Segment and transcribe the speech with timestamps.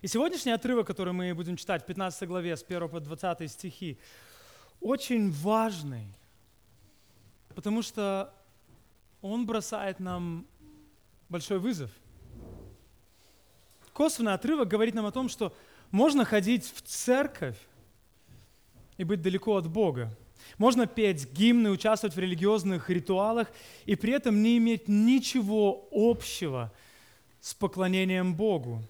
[0.00, 3.98] И сегодняшний отрывок, который мы будем читать в 15 главе с 1 по 20 стихи,
[4.80, 6.06] очень важный,
[7.56, 8.32] потому что
[9.20, 10.46] он бросает нам
[11.28, 11.90] большой вызов.
[13.92, 15.52] Косвенный отрывок говорит нам о том, что
[15.90, 17.58] можно ходить в церковь
[18.98, 20.16] и быть далеко от Бога.
[20.58, 23.50] Можно петь гимны, участвовать в религиозных ритуалах
[23.84, 26.72] и при этом не иметь ничего общего
[27.40, 28.84] с поклонением Богу.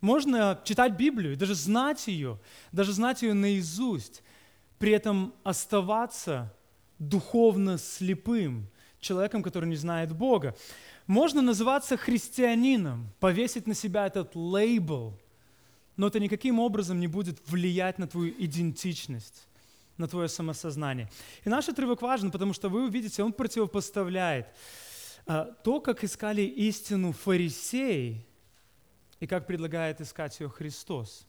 [0.00, 2.38] Можно читать Библию, даже знать ее,
[2.72, 4.22] даже знать ее наизусть,
[4.78, 6.54] при этом оставаться
[6.98, 8.68] духовно слепым,
[9.00, 10.56] человеком, который не знает Бога.
[11.06, 15.18] Можно называться христианином, повесить на себя этот лейбл,
[15.96, 19.48] но это никаким образом не будет влиять на твою идентичность,
[19.96, 21.10] на твое самосознание.
[21.44, 24.46] И наш отрывок важен, потому что вы увидите, он противопоставляет
[25.26, 28.24] а, то, как искали истину фарисеи,
[29.20, 31.26] и как предлагает искать ее Христос.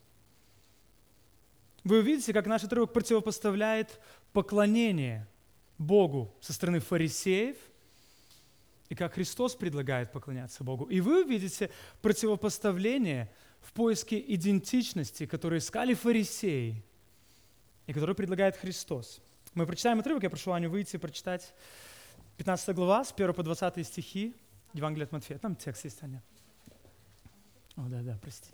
[1.83, 3.99] Вы увидите, как наш отрывок противопоставляет
[4.33, 5.27] поклонение
[5.77, 7.55] Богу со стороны фарисеев
[8.89, 10.85] и как Христос предлагает поклоняться Богу.
[10.85, 16.83] И вы увидите противопоставление в поиске идентичности, которую искали фарисеи
[17.87, 19.21] и которую предлагает Христос.
[19.53, 21.53] Мы прочитаем отрывок, я прошу Аню выйти и прочитать
[22.37, 24.35] 15 глава, с 1 по 20 стихи,
[24.73, 25.39] Евангелие от Матфея.
[25.39, 26.23] Там текст есть, Аня.
[27.79, 28.49] О, да, да, прости.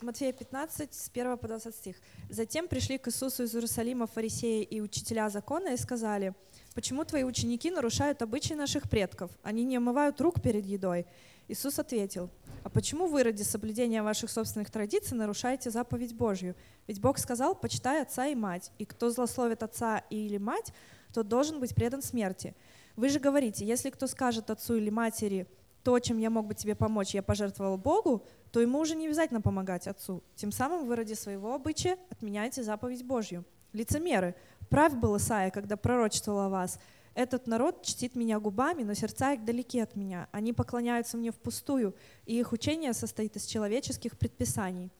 [0.00, 1.96] Матфея 15, с 1 по 20 стих.
[2.28, 6.34] «Затем пришли к Иисусу из Иерусалима фарисеи и учителя закона и сказали,
[6.74, 9.30] «Почему твои ученики нарушают обычаи наших предков?
[9.42, 11.06] Они не омывают рук перед едой».
[11.48, 12.30] Иисус ответил,
[12.62, 16.54] «А почему вы ради соблюдения ваших собственных традиций нарушаете заповедь Божью?
[16.86, 20.72] Ведь Бог сказал, почитай отца и мать, и кто злословит отца или мать,
[21.12, 22.54] тот должен быть предан смерти.
[22.94, 25.48] Вы же говорите, если кто скажет отцу или матери,
[25.84, 29.42] то, чем я мог бы тебе помочь, я пожертвовал Богу, то ему уже не обязательно
[29.42, 30.24] помогать отцу.
[30.34, 33.44] Тем самым вы ради своего обычая отменяете заповедь Божью.
[33.74, 34.34] Лицемеры,
[34.70, 36.78] прав был Исаия, когда пророчествовал о вас.
[37.14, 40.26] Этот народ чтит меня губами, но сердца их далеки от меня.
[40.32, 44.90] Они поклоняются мне впустую, и их учение состоит из человеческих предписаний.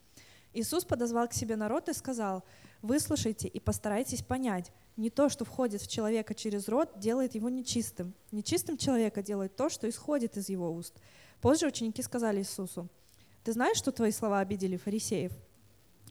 [0.53, 2.45] Иисус подозвал к себе народ и сказал,
[2.83, 4.71] «Выслушайте и постарайтесь понять.
[4.97, 8.15] Не то, что входит в человека через рот, делает его нечистым.
[8.31, 10.95] Нечистым человека делает то, что исходит из его уст».
[11.41, 12.89] Позже ученики сказали Иисусу,
[13.45, 15.33] «Ты знаешь, что твои слова обидели фарисеев?»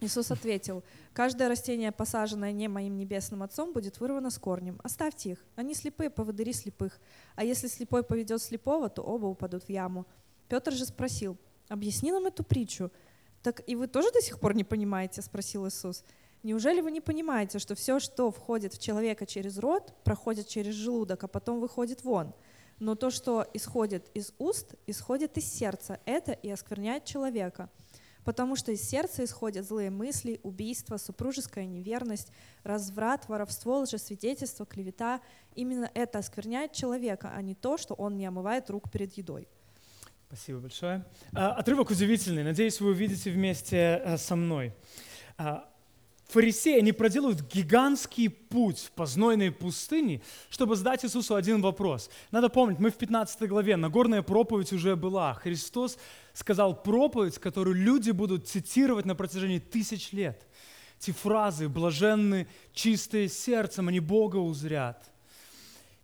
[0.01, 0.83] Иисус ответил,
[1.13, 4.79] «Каждое растение, посаженное не моим небесным Отцом, будет вырвано с корнем.
[4.83, 5.45] Оставьте их.
[5.55, 6.99] Они слепые, поводыри слепых.
[7.35, 10.05] А если слепой поведет слепого, то оба упадут в яму».
[10.47, 11.37] Петр же спросил,
[11.69, 12.91] «Объясни нам эту притчу».
[13.41, 16.03] «Так и вы тоже до сих пор не понимаете?»– спросил Иисус.
[16.43, 21.23] «Неужели вы не понимаете, что все, что входит в человека через рот, проходит через желудок,
[21.23, 22.33] а потом выходит вон?
[22.79, 25.99] Но то, что исходит из уст, исходит из сердца.
[26.05, 27.69] Это и оскверняет человека»
[28.23, 32.31] потому что из сердца исходят злые мысли, убийства, супружеская неверность,
[32.63, 35.21] разврат, воровство, лжесвидетельство, клевета.
[35.55, 39.47] Именно это оскверняет человека, а не то, что он не омывает рук перед едой.
[40.27, 41.05] Спасибо большое.
[41.33, 42.43] А, отрывок удивительный.
[42.43, 44.73] Надеюсь, вы увидите вместе э, со мной.
[46.27, 52.09] Фарисеи, они проделывают гигантский путь в познойной пустыне, чтобы задать Иисусу один вопрос.
[52.31, 55.33] Надо помнить, мы в 15 главе, Нагорная проповедь уже была.
[55.35, 55.97] Христос
[56.33, 60.47] сказал проповедь, которую люди будут цитировать на протяжении тысяч лет.
[60.99, 65.11] Эти фразы «блаженны чистые сердцем, они Бога узрят».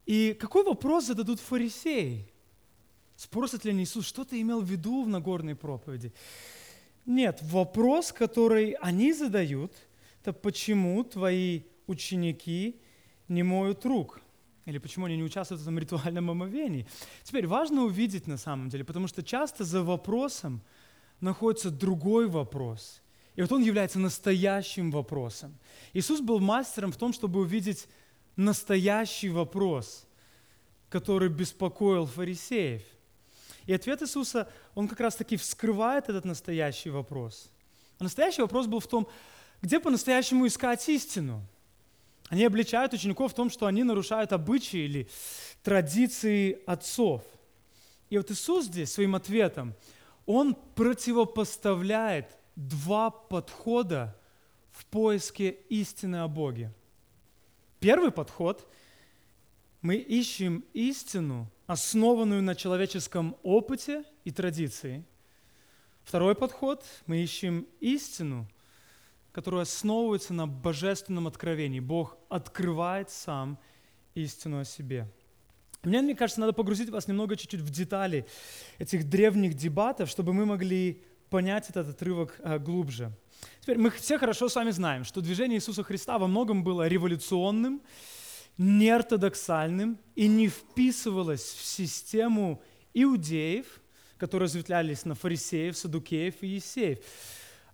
[0.05, 2.27] И какой вопрос зададут фарисеи?
[3.15, 6.13] Спросят ли они Иисус, что ты имел в виду в Нагорной проповеди?
[7.05, 9.73] Нет, вопрос, который они задают–
[10.21, 12.79] это почему твои ученики
[13.27, 14.21] не моют рук?
[14.65, 16.85] Или почему они не участвуют в этом ритуальном омовении?
[17.23, 20.61] Теперь важно увидеть на самом деле, потому что часто за вопросом
[21.21, 23.01] находится другой вопрос.
[23.35, 25.57] И вот он является настоящим вопросом.
[25.93, 27.87] Иисус был мастером в том, чтобы увидеть
[28.35, 30.07] настоящий вопрос,
[30.89, 32.83] который беспокоил фарисеев.
[33.65, 37.49] И ответ Иисуса, он как раз-таки вскрывает этот настоящий вопрос.
[37.97, 39.07] А настоящий вопрос был в том,
[39.61, 41.45] где по-настоящему искать истину?
[42.29, 45.09] Они обличают учеников в том, что они нарушают обычаи или
[45.63, 47.23] традиции отцов.
[48.09, 49.73] И вот Иисус здесь своим ответом,
[50.25, 54.15] Он противопоставляет два подхода
[54.71, 56.71] в поиске истины о Боге.
[57.79, 58.67] Первый подход–
[59.81, 65.05] мы ищем истину, основанную на человеческом опыте и традиции.
[66.03, 68.45] Второй подход– мы ищем истину–
[69.31, 71.79] которая основывается на божественном откровении.
[71.79, 73.59] Бог открывает сам
[74.15, 75.07] истину о себе.
[75.83, 78.25] Мне, мне кажется, надо погрузить вас немного чуть-чуть в детали
[78.79, 83.11] этих древних дебатов, чтобы мы могли понять этот отрывок а, глубже.
[83.61, 87.81] Теперь мы все хорошо с вами знаем, что движение Иисуса Христа во многом было революционным,
[88.57, 92.61] неортодоксальным и не вписывалось в систему
[92.93, 93.65] иудеев,
[94.17, 96.99] которые разветвлялись на фарисеев, садукеев и есеев.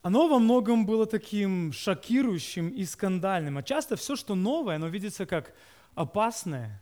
[0.06, 3.58] Оно во многом было таким шокирующим и скандальным.
[3.58, 5.56] А часто все, что новое, оно видится как
[5.96, 6.80] опасное,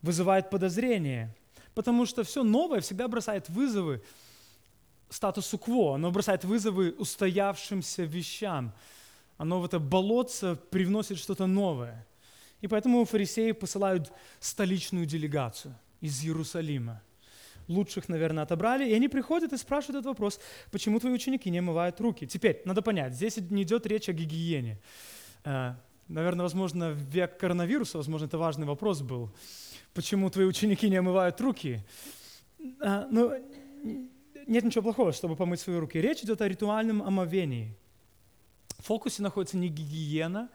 [0.00, 1.36] вызывает подозрение.
[1.74, 4.02] Потому что все новое всегда бросает вызовы
[5.10, 8.72] статусу кво, оно бросает вызовы устоявшимся вещам.
[9.36, 12.06] Оно в это болотце привносит что-то новое.
[12.62, 17.02] И поэтому фарисеи посылают столичную делегацию из Иерусалима.
[17.70, 20.40] Лучших, наверное, отобрали, и они приходят и спрашивают этот вопрос,
[20.72, 22.26] почему твои ученики не омывают руки.
[22.26, 24.80] Теперь, надо понять, здесь не идет речь о гигиене.
[25.44, 25.74] Э,
[26.08, 29.30] наверное, возможно, в век коронавируса, возможно, это важный вопрос был.
[29.94, 31.78] Почему твои ученики не омывают руки?
[32.80, 33.34] Э, ну,
[34.48, 35.96] нет ничего плохого, чтобы помыть свои руки.
[36.00, 37.76] Речь идет о ритуальном омовении.
[38.80, 40.48] В фокусе находится не гигиена,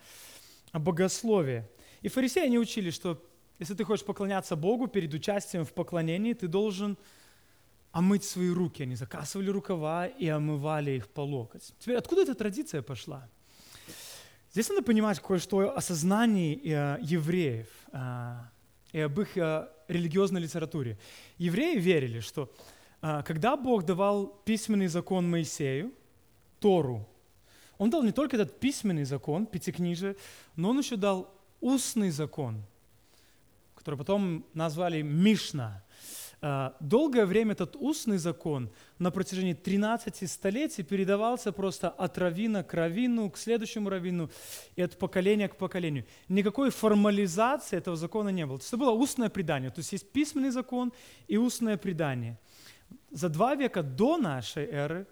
[0.74, 1.66] а богословие.
[2.02, 3.24] И фарисеи не учили, что
[3.60, 6.98] если ты хочешь поклоняться Богу перед участием в поклонении, ты должен
[7.92, 8.84] омыть свои руки.
[8.84, 11.74] Они закасывали рукава и омывали их по локоть.
[11.80, 13.30] Теперь откуда эта традиция пошла?
[14.52, 18.36] Здесь надо понимать кое-что о сознании э, евреев э,
[18.94, 20.98] и об их э, религиозной литературе.
[21.38, 22.50] Евреи верили, что
[23.02, 25.94] когда Бог давал письменный закон Моисею,
[26.60, 27.08] Тору,
[27.78, 30.16] Он дал не только этот письменный закон, пятикнижие,
[30.56, 31.30] но Он еще дал
[31.62, 32.64] устный закон,
[33.86, 35.84] который потом назвали Мишна.
[36.42, 42.74] А, долгое время этот устный закон на протяжении 13 столетий передавался просто от равина к
[42.74, 44.32] равину, к следующему равину
[44.76, 46.04] и от поколения к поколению.
[46.30, 48.58] Никакой формализации этого закона не было.
[48.58, 49.70] Это было устное предание.
[49.70, 50.92] То есть есть письменный закон
[51.28, 52.40] и устное предание.
[53.12, 55.06] За два века до нашей эры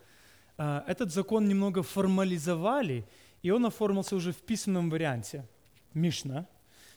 [0.58, 3.06] а, этот закон немного формализовали,
[3.44, 5.46] и он оформился уже в письменном варианте.
[5.94, 6.48] Мишна.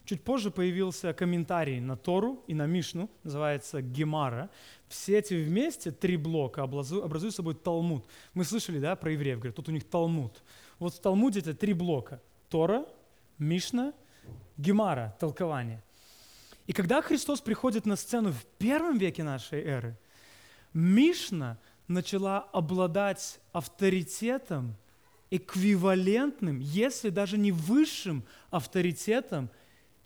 [0.07, 4.51] Чуть позже появился комментарий на Тору и на Мишну, называется Гемара.
[4.89, 8.07] Все эти вместе, три блока, образуют собой Талмуд.
[8.33, 10.45] Мы слышали, да, про евреев, говорят, тут у них Талмуд.
[10.79, 12.23] Вот в Талмуде это три блока.
[12.49, 12.87] Тора,
[13.39, 13.93] Мишна,
[14.57, 15.83] Гемара, толкование.
[16.69, 19.99] И когда Христос приходит на сцену в первом веке нашей эры,
[20.73, 21.59] Мишна
[21.89, 24.77] начала обладать авторитетом
[25.31, 29.51] эквивалентным, если даже не высшим авторитетом,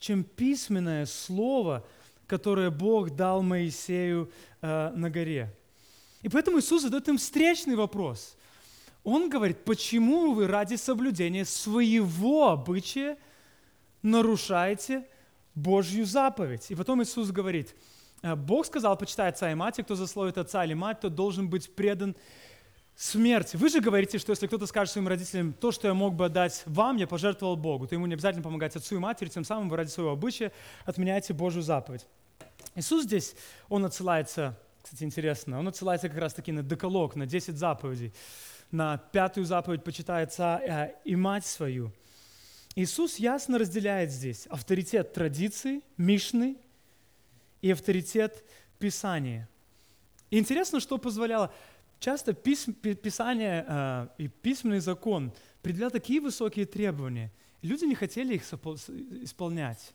[0.00, 1.86] чем письменное слово,
[2.26, 4.32] которое Бог дал Моисею
[4.62, 5.54] э, на горе.
[6.22, 8.36] И поэтому Иисус задает им встречный вопрос.
[9.04, 13.18] Он говорит, почему вы ради соблюдения своего обычая
[14.02, 15.06] нарушаете
[15.54, 16.70] Божью заповедь?
[16.70, 17.74] И потом Иисус говорит,
[18.22, 21.48] «Э, Бог сказал, почитай отца и мать, и кто засловит отца или мать, тот должен
[21.48, 22.16] быть предан
[23.00, 23.56] смерти.
[23.56, 26.62] Вы же говорите, что если кто-то скажет своим родителям, то, что я мог бы отдать
[26.66, 29.78] вам, я пожертвовал Богу, то ему не обязательно помогать отцу и матери, тем самым вы
[29.78, 30.52] ради своего обычая
[30.84, 32.06] отменяете Божью заповедь.
[32.74, 33.34] Иисус здесь,
[33.70, 38.12] он отсылается, кстати, интересно, он отсылается как раз-таки на деколог, на 10 заповедей,
[38.70, 41.94] на пятую заповедь «почитай отца э, и мать свою».
[42.76, 46.58] Иисус ясно разделяет здесь авторитет традиции, Мишны
[47.62, 48.44] и авторитет
[48.78, 49.48] Писания.
[50.28, 51.50] И интересно, что позволяло
[52.00, 57.30] Часто Писание э, и письменный закон предъявлял такие высокие требования.
[57.60, 58.42] Люди не хотели их
[59.22, 59.92] исполнять.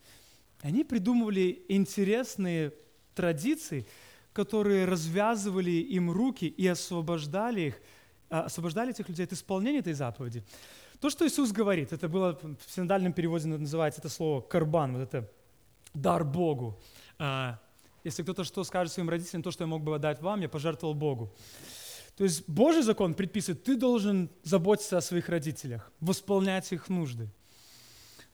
[0.61, 2.73] Они придумывали интересные
[3.15, 3.87] традиции,
[4.33, 7.81] которые развязывали им руки и освобождали их,
[8.29, 10.43] э, освобождали этих людей от исполнения этой заповеди.
[10.99, 15.27] То, что Иисус говорит, это было в синодальном переводе называется это слово «карбан», вот это
[15.95, 16.79] дар Богу.
[17.17, 17.53] Э,
[18.03, 20.93] если кто-то что скажет своим родителям, то, что я мог бы отдать вам, я пожертвовал
[20.93, 21.33] Богу.
[22.17, 27.29] То есть Божий закон предписывает, ты должен заботиться о своих родителях, восполнять их нужды.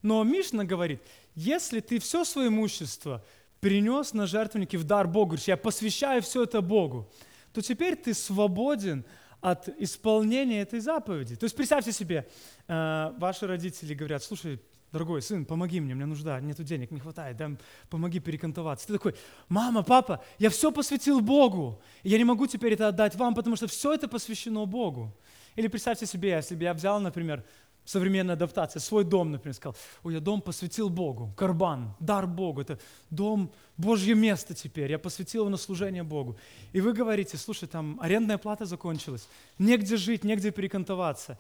[0.01, 1.01] Но Мишна говорит,
[1.35, 3.23] если ты все свое имущество
[3.59, 7.11] принес на жертвенники в дар Богу, я посвящаю все это Богу,
[7.53, 9.03] то теперь ты свободен
[9.41, 11.35] от исполнения этой заповеди.
[11.35, 12.27] То есть представьте себе,
[12.67, 14.59] э, ваши родители говорят, слушай,
[14.91, 17.57] дорогой сын, помоги мне, мне нужда, нету денег, не хватает, дай,
[17.89, 18.88] помоги перекантоваться.
[18.88, 19.15] Ты такой,
[19.50, 23.55] мама, папа, я все посвятил Богу, и я не могу теперь это отдать вам, потому
[23.55, 25.15] что все это посвящено Богу.
[25.55, 27.43] Или представьте себе, если бы я взял, например,
[27.86, 32.79] современная адаптация, свой дом, например, сказал, ой, я дом посвятил Богу, карбан, дар Богу, это
[33.10, 36.38] дом, Божье место теперь, я посвятил его на служение Богу.
[36.74, 41.38] И вы говорите, слушай, там арендная плата закончилась, негде жить, негде перекантоваться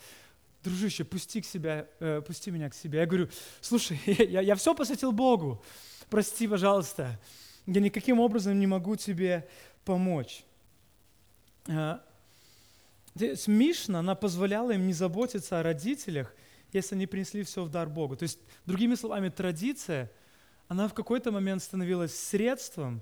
[0.63, 2.99] дружище, пусти, к себя, э, пусти меня к себе.
[2.99, 3.29] Я говорю,
[3.61, 5.63] слушай, я, я все посвятил Богу,
[6.09, 7.19] прости, пожалуйста.
[7.65, 9.47] Я никаким образом не могу тебе
[9.85, 10.43] помочь.
[13.13, 16.33] Здесь Мишна, она позволяла им не заботиться о родителях,
[16.71, 18.15] если они принесли все в дар Богу.
[18.15, 20.09] То есть, другими словами, традиция,
[20.67, 23.01] она в какой-то момент становилась средством,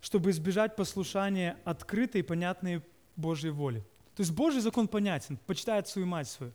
[0.00, 2.82] чтобы избежать послушания открытой и понятной
[3.14, 3.84] Божьей воли.
[4.14, 6.52] То есть Божий закон понятен, почитает свою мать свою.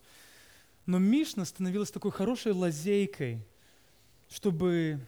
[0.86, 3.46] Но Мишна становилась такой хорошей лазейкой,
[4.30, 5.00] чтобы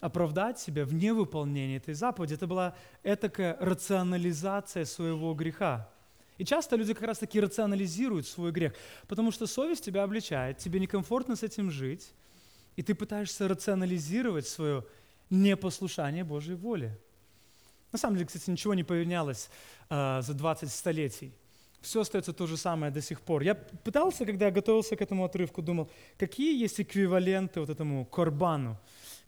[0.00, 2.34] оправдать себя в невыполнении этой заповеди.
[2.34, 2.74] Это была
[3.04, 5.88] этакая рационализация своего греха.
[6.38, 8.74] И часто люди как раз таки рационализируют свой грех,
[9.06, 12.12] потому что совесть тебя обличает, тебе некомфортно с этим жить,
[12.74, 14.84] и ты пытаешься рационализировать свое
[15.30, 16.98] непослушание Божьей воле.
[17.92, 19.50] На самом деле, кстати, ничего не поменялось
[19.90, 21.32] э, за 20 столетий.
[21.82, 23.42] Все остается то же самое до сих пор.
[23.42, 28.78] Я пытался, когда готовился к этому отрывку, думал, какие есть эквиваленты вот этому корбану,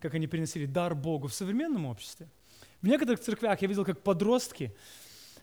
[0.00, 2.28] как они приносили дар Богу в современном обществе.
[2.80, 4.74] В некоторых церквях я видел, как подростки,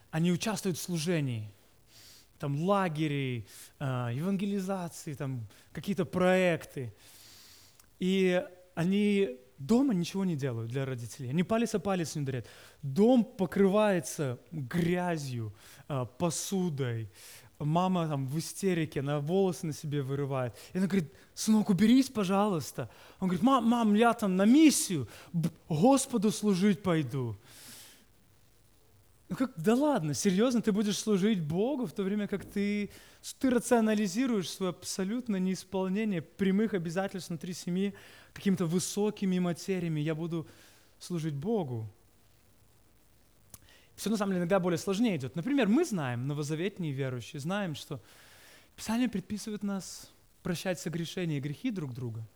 [0.09, 1.51] они участвуют в служении,
[2.39, 3.47] там лагерей,
[3.79, 6.93] э, евангелизации, там какие-то проекты.
[7.99, 11.29] И они дома ничего не делают для родителей.
[11.29, 12.47] Они палец о палец не ударяют.
[12.81, 15.53] Дом покрывается грязью,
[15.87, 17.09] э, посудой.
[17.59, 20.55] Мама там в истерике, она волосы на себе вырывает.
[20.73, 22.89] И она говорит, сынок, уберись, пожалуйста.
[23.19, 25.07] Он говорит, мам, мам, я там на миссию,
[25.69, 27.37] Господу служить пойду.
[29.31, 32.89] Ну как, да ладно, серьезно, ты будешь служить Богу, в то время как ты,
[33.39, 37.93] ты рационализируешь свое абсолютно неисполнение прямых обязательств внутри семьи
[38.33, 40.01] какими-то высокими материями.
[40.01, 40.49] Я буду
[40.99, 41.89] служить Богу.
[43.95, 45.33] Все на самом деле иногда более сложнее идет.
[45.37, 48.01] Например, мы знаем, новозаветные верующие, знаем, что
[48.75, 50.11] Писание предписывает нас
[50.43, 52.27] прощать согрешения и грехи друг друга,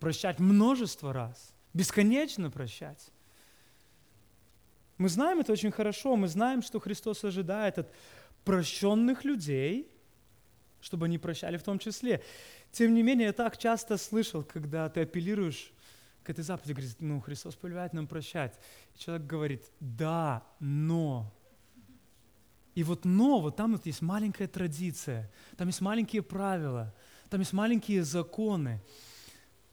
[0.00, 3.12] прощать множество раз, бесконечно прощать.
[4.98, 7.92] Мы знаем это очень хорошо, мы знаем, что Христос ожидает от
[8.44, 9.90] прощенных людей,
[10.80, 12.22] чтобы они прощали в том числе.
[12.72, 15.72] Тем не менее, я так часто слышал, когда ты апеллируешь
[16.22, 18.58] к этой заповеди, говорит, ну, Христос повелевает нам прощать.
[18.94, 21.32] И человек говорит, да, но.
[22.74, 26.94] И вот но, вот там вот есть маленькая традиция, там есть маленькие правила,
[27.30, 28.82] там есть маленькие законы,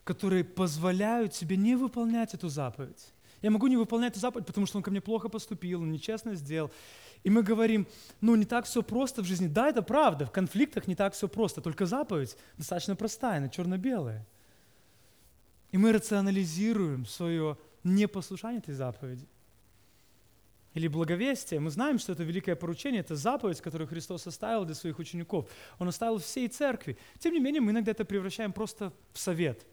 [0.03, 3.12] которые позволяют тебе не выполнять эту заповедь.
[3.43, 6.33] Я могу не выполнять эту заповедь, потому что он ко мне плохо поступил, он нечестно
[6.33, 6.71] сделал.
[7.23, 7.85] И мы говорим,
[8.21, 9.47] ну не так все просто в жизни.
[9.47, 14.25] Да, это правда, в конфликтах не так все просто, только заповедь достаточно простая, она черно-белая.
[15.71, 19.27] И мы рационализируем свое непослушание этой заповеди.
[20.73, 21.59] Или благовестие.
[21.59, 25.49] Мы знаем, что это великое поручение, это заповедь, которую Христос оставил для своих учеников.
[25.79, 26.97] Он оставил всей церкви.
[27.19, 29.65] Тем не менее, мы иногда это превращаем просто в совет.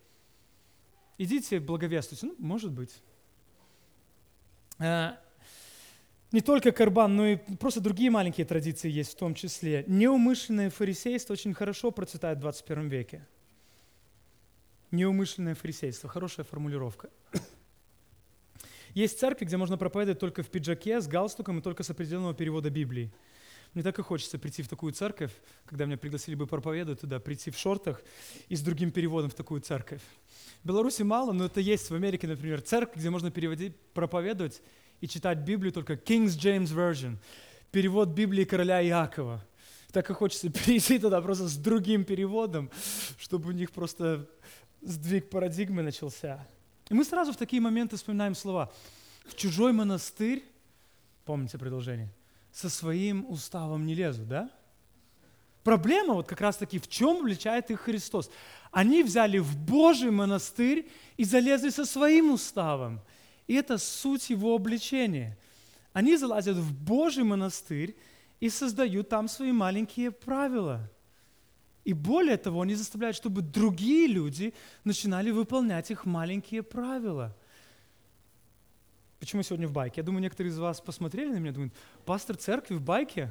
[1.19, 2.27] Идите благовествуйте.
[2.27, 3.01] Ну, может быть.
[4.81, 5.13] Э,
[6.33, 9.85] не только карбан, но и просто другие маленькие традиции есть в том числе.
[9.87, 13.27] Неумышленное фарисейство очень хорошо процветает в 21 веке.
[14.91, 16.09] Неумышленное фарисейство.
[16.09, 17.11] Хорошая формулировка.
[18.95, 22.71] Есть церкви, где можно проповедовать только в пиджаке, с галстуком и только с определенного перевода
[22.71, 23.13] Библии.
[23.75, 25.31] Мне так и хочется прийти в такую церковь,
[25.65, 28.03] когда меня пригласили бы проповедовать туда, прийти в шортах
[28.49, 30.03] и с другим переводом в такую церковь.
[30.65, 34.61] В Беларуси мало, но это есть в Америке, например, церковь, где можно переводить, проповедовать
[35.01, 37.17] и читать Библию только King James Version,
[37.71, 39.45] перевод Библии короля Иакова.
[39.93, 42.71] Так и хочется перейти туда просто с другим переводом,
[43.19, 44.29] чтобы у них просто
[44.83, 46.45] сдвиг парадигмы начался.
[46.89, 48.73] И мы сразу в такие моменты вспоминаем слова.
[49.27, 50.45] В чужой монастырь,
[51.25, 52.11] помните продолжение,
[52.53, 54.51] со своим уставом не лезут, да?
[55.63, 58.31] Проблема вот как раз-таки в чем влечает их Христос.
[58.71, 63.01] Они взяли в Божий монастырь и залезли со своим уставом.
[63.47, 65.37] И это суть его обличения.
[65.93, 67.97] Они залазят в Божий монастырь
[68.39, 70.91] и создают там свои маленькие правила.
[71.85, 74.55] И более того, они заставляют, чтобы другие люди
[74.85, 77.37] начинали выполнять их маленькие правила.
[79.21, 80.01] Почему сегодня в байке?
[80.01, 81.75] Я думаю, некоторые из вас посмотрели на меня думают,
[82.07, 83.31] пастор церкви в байке?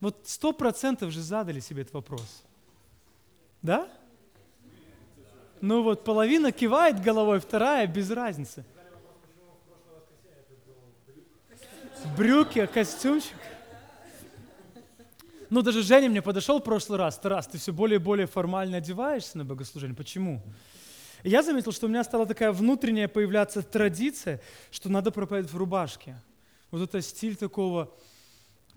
[0.00, 2.42] Вот сто процентов же задали себе этот вопрос.
[3.60, 3.88] Да?
[5.60, 8.64] Ну вот половина кивает головой, вторая без разницы.
[12.16, 13.36] Брюки, костюмчик.
[15.50, 17.18] Ну, даже Женя мне подошел в прошлый раз.
[17.18, 19.94] Тарас, ты все более и более формально одеваешься на богослужение.
[19.94, 20.42] Почему?
[21.22, 25.56] И я заметил, что у меня стала такая внутренняя появляться традиция, что надо проповедовать в
[25.56, 26.16] рубашке.
[26.70, 27.92] Вот это стиль такого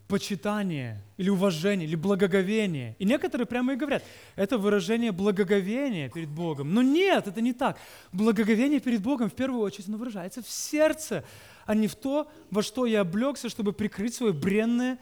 [0.07, 2.95] почитание или уважение, или благоговение.
[2.99, 4.03] И некоторые прямо и говорят,
[4.35, 6.73] это выражение благоговения перед Богом.
[6.73, 7.77] Но нет, это не так.
[8.11, 11.23] Благоговение перед Богом в первую очередь оно выражается в сердце,
[11.65, 14.99] а не в то, во что я облегся, чтобы прикрыть свое бренное,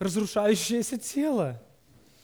[0.00, 1.62] разрушающееся тело.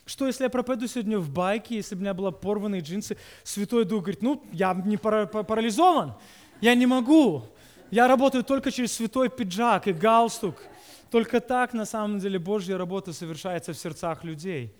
[0.09, 4.03] Что, если я пропаду сегодня в байке, если у меня было порванные джинсы, Святой Дух
[4.03, 6.15] говорит, ну, я не парализован,
[6.61, 7.45] я не могу.
[7.91, 10.57] Я работаю только через святой пиджак и галстук–
[11.11, 14.75] только так, на самом деле, Божья работа совершается в сердцах людей.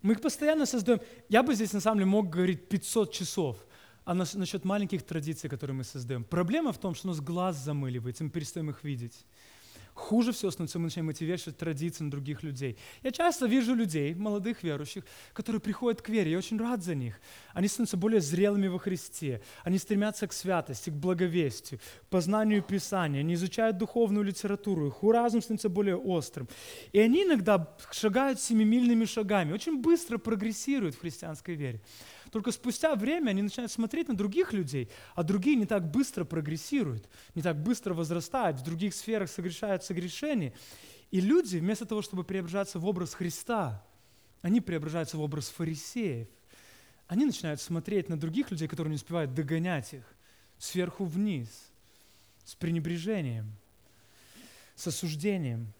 [0.00, 1.00] Мы их постоянно создаем.
[1.28, 3.66] Я бы здесь, на самом деле, мог говорить 500 часов
[4.06, 6.24] а насчет маленьких традиций, которые мы создаем.
[6.24, 9.24] Проблема в том, что у нас глаз замыливается, мы перестаем их видеть.
[10.00, 12.78] Хуже всего становится, мы начинаем эти вещи традиции на других людей.
[13.02, 15.04] Я часто вижу людей, молодых верующих,
[15.34, 17.20] которые приходят к вере, я очень рад за них.
[17.52, 23.34] Они становятся более зрелыми во Христе, они стремятся к святости, к благовестию, познанию Писания, они
[23.34, 26.48] изучают духовную литературу, их разум становится более острым.
[26.92, 31.80] И они иногда шагают семимильными шагами, очень быстро прогрессируют в христианской вере.
[32.30, 37.08] Только спустя время они начинают смотреть на других людей, а другие не так быстро прогрессируют,
[37.34, 40.54] не так быстро возрастают, в других сферах согрешают согрешения.
[41.10, 43.84] И люди, вместо того, чтобы преображаться в образ Христа,
[44.42, 46.28] они преображаются в образ фарисеев.
[47.08, 50.04] Они начинают смотреть на других людей, которые не успевают догонять их,
[50.56, 51.48] сверху вниз,
[52.44, 53.56] с пренебрежением,
[54.76, 55.72] с осуждением–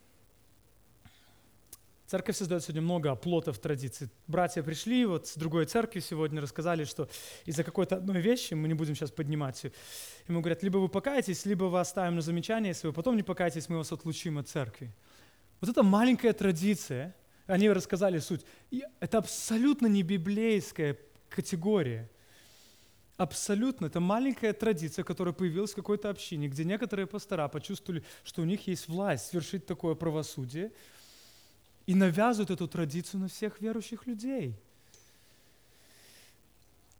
[2.11, 4.09] Церковь создает сегодня много оплотов традиций.
[4.27, 7.09] Братья пришли вот с другой церкви сегодня, рассказали, что
[7.45, 9.73] из-за какой-то одной вещи, мы не будем сейчас поднимать ее,
[10.27, 13.69] ему говорят, либо вы покаетесь, либо вы оставим на замечание, если вы потом не покаетесь,
[13.69, 14.91] мы вас отлучим от церкви.
[15.61, 17.15] Вот это маленькая традиция,
[17.47, 20.99] они рассказали суть, и это абсолютно не библейская
[21.29, 22.11] категория.
[23.19, 23.87] Абсолютно.
[23.87, 28.67] Это маленькая традиция, которая появилась в какой-то общине, где некоторые пастора почувствовали, что у них
[28.67, 30.73] есть власть совершить такое правосудие–
[31.87, 34.55] и навязывают эту традицию на всех верующих людей.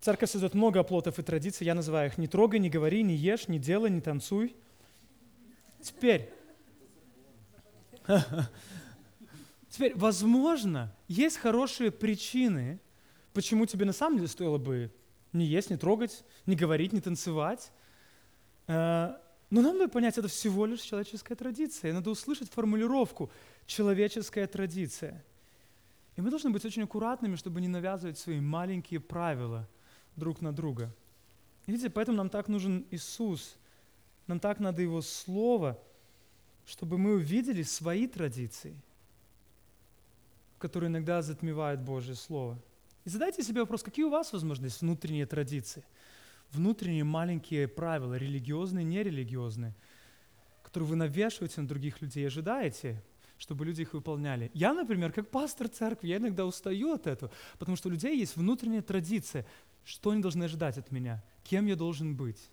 [0.01, 3.49] Церковь создает много оплотов и традиций, я называю их «не трогай, не говори, не ешь,
[3.49, 4.57] не делай, не танцуй».
[5.83, 6.31] Теперь,
[9.69, 12.81] теперь, возможно, есть хорошие причины,
[13.33, 14.91] почему тебе на самом деле стоило бы
[15.33, 17.71] не есть, не трогать, не говорить, не танцевать.
[18.67, 19.15] Э,
[19.51, 21.93] но нам надо понять, это всего лишь человеческая традиция.
[21.93, 23.31] Надо услышать формулировку
[23.67, 25.25] «человеческая традиция».
[26.17, 29.69] И мы должны быть очень аккуратными, чтобы не навязывать свои маленькие правила
[30.17, 30.95] друг на друга.
[31.67, 33.57] И видите, поэтому нам так нужен Иисус.
[34.27, 35.81] Нам так надо Его Слово,
[36.67, 38.77] чтобы мы увидели свои традиции,
[40.59, 42.59] которые иногда затмевают Божье Слово.
[43.05, 45.85] И задайте себе вопрос, какие у вас, возможно, есть внутренние традиции–
[46.53, 49.75] внутренние маленькие правила, религиозные, нерелигиозные,
[50.63, 53.03] которые вы навешиваете на других людей, ожидаете,
[53.41, 54.51] чтобы люди их выполняли.
[54.53, 58.37] Я, например, как пастор церкви, я иногда устаю от этого, потому что у людей есть
[58.37, 59.47] внутренняя традиция,
[59.83, 62.51] что они должны ожидать от меня, кем я должен быть.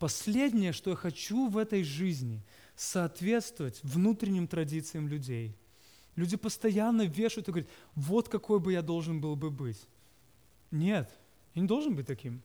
[0.00, 5.56] Последнее, что я хочу в этой жизни, соответствовать внутренним традициям людей.
[6.16, 9.80] Люди постоянно вешают и говорят, вот какой бы я должен был бы быть.
[10.72, 11.08] Нет,
[11.54, 12.42] я не должен быть таким.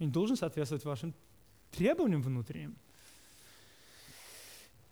[0.00, 1.14] Я не должен соответствовать вашим
[1.70, 2.76] требованиям внутренним.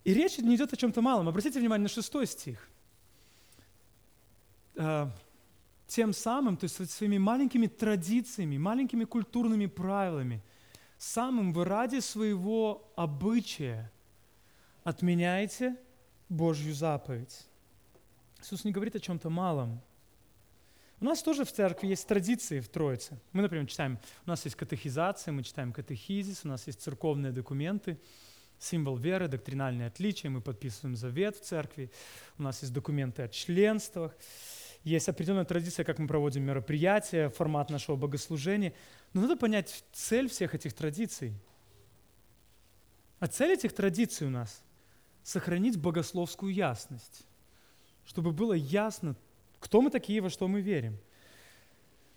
[0.04, 1.28] И речь не идет о чем-то малом.
[1.28, 2.68] Обратите внимание на шестой стих.
[4.76, 5.10] А,
[5.86, 10.42] тем самым, то есть своими маленькими традициями, маленькими культурными правилами,
[10.98, 13.90] самым вы ради своего обычая
[14.84, 15.76] отменяете
[16.28, 17.46] Божью заповедь.
[18.40, 19.80] Иисус не говорит о чем-то малом.
[21.00, 23.18] У нас тоже в церкви есть традиции в Троице.
[23.32, 27.98] Мы, например, читаем, у нас есть катехизация, мы читаем катехизис, у нас есть церковные документы,
[28.60, 31.90] символ веры, доктринальные отличия, мы подписываем завет в церкви,
[32.38, 34.16] у нас есть документы о членствах,
[34.84, 38.72] есть определенная традиция, как мы проводим мероприятия, формат нашего богослужения.
[39.12, 41.34] Но надо понять цель всех этих традиций.
[43.18, 44.62] А цель этих традиций у нас–
[45.24, 47.26] сохранить богословскую ясность,
[48.04, 49.16] чтобы было ясно
[49.60, 50.98] кто мы такие, во что мы верим?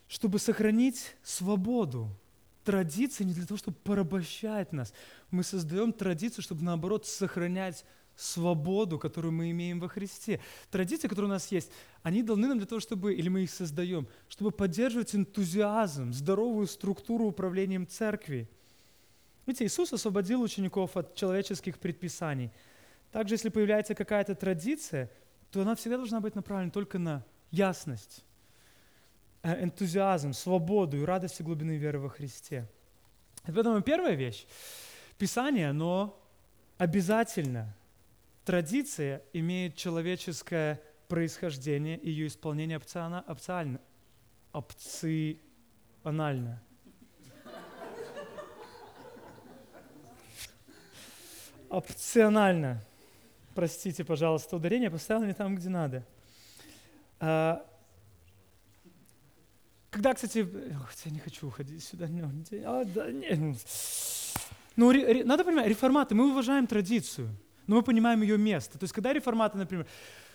[0.08, 2.10] Чтобы сохранить свободу.
[2.64, 4.94] Традиции не для того, чтобы порабощать нас.
[5.32, 10.40] Мы создаем традицию, чтобы наоборот сохранять свободу, которую мы имеем во Христе.
[10.70, 11.72] Традиции, которые у нас есть,
[12.04, 17.26] они даны нам для того, чтобы, или мы их создаем, чтобы поддерживать энтузиазм, здоровую структуру
[17.26, 18.50] управлением церкви.
[19.46, 22.52] Видите, Иисус освободил учеников от человеческих предписаний.
[23.12, 25.12] Также, если появляется какая-то традиция,
[25.52, 28.24] то она всегда должна быть направлена только на ясность,
[29.44, 32.68] энтузиазм, свободу и радость и глубины веры во Христе.
[33.44, 34.46] Поэтому первая вещь.
[35.18, 36.18] Писание, оно
[36.78, 37.76] обязательно
[38.46, 43.80] традиция имеет человеческое происхождение, ее исполнение опциона, опциально,
[44.54, 45.42] опционально.
[51.70, 52.82] Опционально.
[53.56, 56.06] Простите, пожалуйста, ударение поставил не там, где надо.
[59.94, 60.48] Когда, кстати,
[60.88, 62.22] хотя не хочу уходить сюда, не,
[62.66, 63.56] а, да, не.
[64.76, 67.30] Ну, ре, надо понимать, реформаты, мы уважаем традицию,
[67.68, 68.80] но мы понимаем ее место.
[68.80, 69.86] То есть, когда реформаты, например,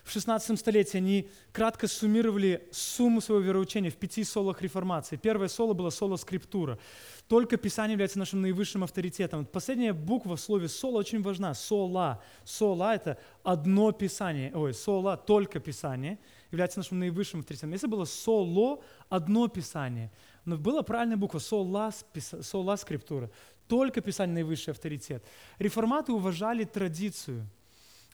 [0.04, 5.16] в 16 столетии они кратко суммировали сумму своего вероучения в пяти солах реформации.
[5.16, 6.78] Первое соло было соло скриптура.
[7.26, 9.44] Только Писание является нашим наивысшим авторитетом.
[9.44, 11.52] Последняя буква в слове соло очень важна.
[11.54, 12.22] Сола.
[12.44, 14.52] Сола– это одно Писание.
[14.54, 17.72] Ой, сола– только Писание является нашим наивысшим авторитетом.
[17.72, 20.10] Если было соло– одно Писание,
[20.44, 21.92] но была правильная буква сола,
[22.40, 23.30] сола скриптура.
[23.66, 25.24] Только Писание наивысший авторитет.
[25.58, 27.46] Реформаты уважали традицию–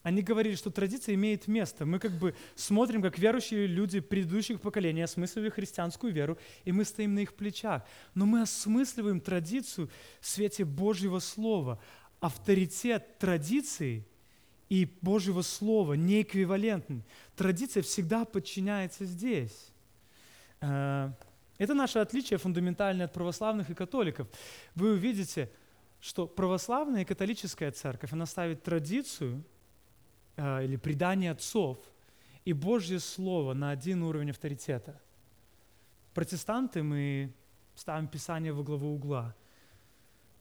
[0.05, 1.87] они говорили, что традиция имеет место.
[1.87, 7.14] Мы как бы смотрим, как верующие люди предыдущих поколений осмысливали христианскую веру, и мы стоим
[7.14, 7.83] на их плечах.
[8.14, 9.88] Но мы осмысливаем традицию
[10.20, 11.81] в свете Божьего Слова.
[12.20, 14.07] Авторитет традиции
[14.68, 17.03] и Божьего Слова не эквивалентны.
[17.37, 19.73] Традиция всегда подчиняется здесь.
[20.61, 21.11] Э,
[21.59, 24.29] это наше отличие фундаментальное от православных и католиков.
[24.75, 25.51] Вы увидите,
[26.01, 29.44] что православная и католическая церковь, она ставит традицию–
[30.37, 31.79] а, или предание отцов
[32.44, 35.01] и Божье Слово на один уровень авторитета.
[36.12, 37.33] Протестанты мы
[37.77, 39.35] ставим Писание во главу угла.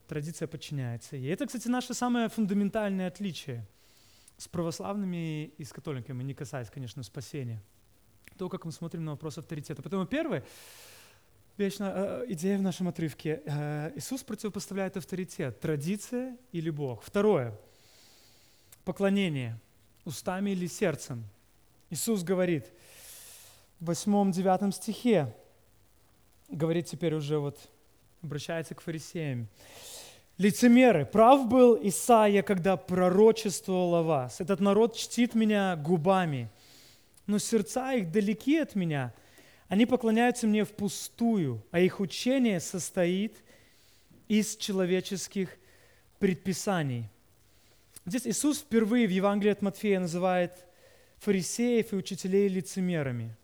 [0.07, 1.15] Традиция подчиняется.
[1.15, 3.65] И это, кстати, наше самое фундаментальное отличие
[4.37, 7.61] с православными и с католиками, не касаясь, конечно, спасения.
[8.37, 9.81] То, как мы смотрим на вопрос авторитета.
[9.81, 10.43] Поэтому первое,
[11.57, 13.41] вечная э, идея в нашем отрывке.
[13.45, 17.03] Э, Иисус противопоставляет авторитет, традиция или Бог.
[17.03, 17.57] Второе,
[18.83, 19.59] поклонение–
[20.05, 21.23] устами или сердцем.
[21.89, 22.71] Иисус говорит
[23.79, 25.33] в 8-9 стихе,
[26.49, 27.59] говорит теперь уже вот,
[28.21, 29.47] обращается к фарисеям.
[30.37, 34.41] Лицемеры, прав был Исаия, когда пророчествовал о вас.
[34.41, 36.49] Этот народ чтит меня губами,
[37.27, 39.13] но сердца их далеки от меня.
[39.67, 43.37] Они поклоняются мне впустую, а их учение состоит
[44.27, 45.49] из человеческих
[46.19, 47.09] предписаний.
[48.05, 50.65] Здесь Иисус впервые в Евангелии от Матфея называет
[51.19, 53.35] фарисеев и учителей лицемерами.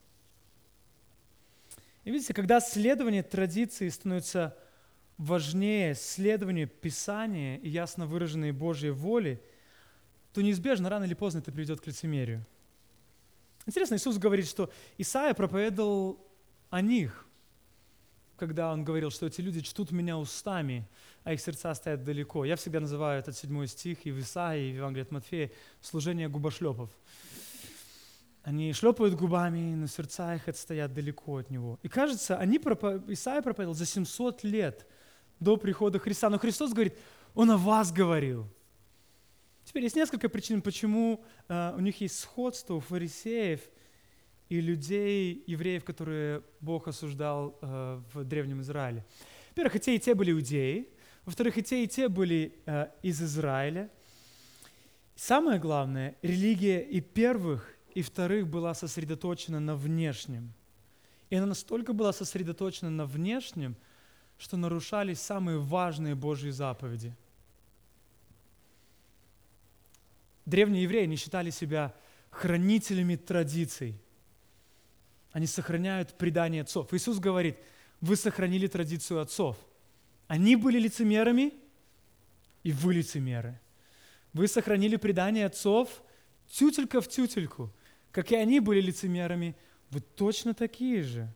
[2.04, 4.58] И видите, когда следование традиции становится
[5.20, 9.44] важнее следованию Писания и ясно выраженной Божьей воли,
[10.34, 12.46] то неизбежно рано или поздно это приведет к лицемерию.
[13.68, 16.26] Интересно, Иисус говорит, что Исаия проповедовал
[16.70, 17.28] о них,
[18.38, 20.88] когда он говорил, что эти люди чтут меня устами,
[21.26, 22.46] а их сердца стоят далеко.
[22.46, 25.52] Я всегда называю этот седьмой стих и в Исаии, и в Евангелии от Матфея
[25.82, 26.90] служение губошлепов.
[28.44, 31.78] Они шлепают губами, но сердца их отстоят далеко от него.
[31.84, 33.04] И кажется, они пропо...
[33.10, 34.88] Исаия проповедовал за 700 лет
[35.40, 36.30] до прихода Христа.
[36.30, 36.98] Но Христос говорит,
[37.34, 38.48] Он о вас говорил.
[39.64, 43.62] Теперь есть несколько причин, почему э, у них есть сходство у фарисеев
[44.50, 49.06] и людей, евреев, которые Бог осуждал э, в Древнем Израиле.
[49.50, 50.90] Во-первых, и те, и те были иудеи,
[51.26, 53.92] во-вторых, и те, и те были э, из Израиля.
[55.16, 60.54] Самое главное, религия и первых, и вторых была сосредоточена на внешнем.
[61.30, 63.76] И она настолько была сосредоточена на внешнем,
[64.40, 67.16] что нарушались самые важные Божьи заповеди.
[70.46, 71.94] Древние евреи не считали себя
[72.32, 74.02] хранителями традиций.
[75.32, 76.92] Они сохраняют предание отцов.
[76.92, 77.60] Иисус говорит,
[78.02, 79.56] вы сохранили традицию отцов–
[80.30, 81.54] они были лицемерами,
[82.62, 83.60] и вы лицемеры.
[84.32, 86.04] Вы сохранили предание отцов
[86.48, 87.74] тютелька в тютельку.
[88.12, 89.56] Как и они были лицемерами,
[89.90, 91.34] вы точно такие же.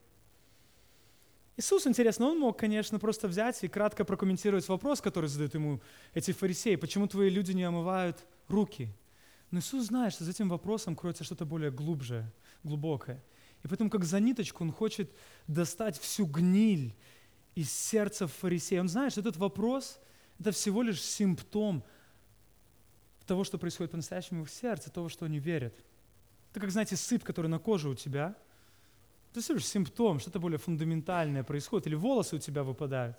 [1.56, 5.82] Иисус, интересно, он мог, конечно, просто взять и кратко прокомментировать вопрос, который задают ему
[6.14, 6.76] эти фарисеи.
[6.76, 8.90] Почему твои люди не омывают руки?
[9.52, 12.32] Но Иисус знает, что за этим вопросом кроется что-то более глубже,
[12.64, 13.22] глубокое.
[13.64, 15.12] И поэтому, как за ниточку, он хочет
[15.48, 16.96] достать всю гниль
[17.54, 18.82] из сердца фарисея.
[18.82, 20.00] Он знает, что этот вопрос–
[20.40, 21.84] это всего лишь симптом
[23.28, 25.76] того, что происходит по-настоящему в сердце, того, что они верят.
[26.52, 28.36] Это как, знаете, сыпь, которая на коже у тебя.
[29.34, 31.88] Это всего лишь симптом, что-то более фундаментальное происходит.
[31.88, 33.18] Или волосы у тебя выпадают.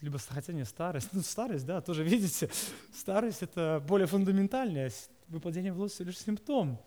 [0.00, 1.10] Либо, хотя не старость.
[1.12, 2.48] Ну, старость, да, тоже видите.
[2.94, 4.90] Старость– это более фундаментальная.
[5.28, 6.80] Выпадение волос– всего лишь симптом.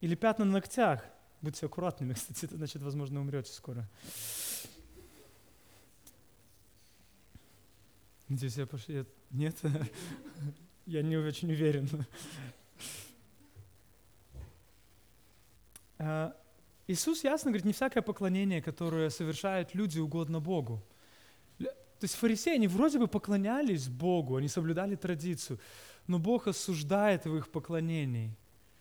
[0.00, 1.04] Или пятна на ногтях.
[1.42, 3.88] Будьте аккуратными, кстати, это значит, возможно, умрете скоро.
[8.28, 9.04] Надеюсь, я пошел.
[9.32, 9.56] Нет?
[10.86, 12.06] Я не очень уверен.
[16.88, 20.82] Иисус ясно говорит, не всякое поклонение, которое совершают люди, угодно Богу.
[21.58, 25.58] То есть фарисеи, они вроде бы поклонялись Богу, они соблюдали традицию,
[26.06, 28.36] но Бог осуждает в их поклонении.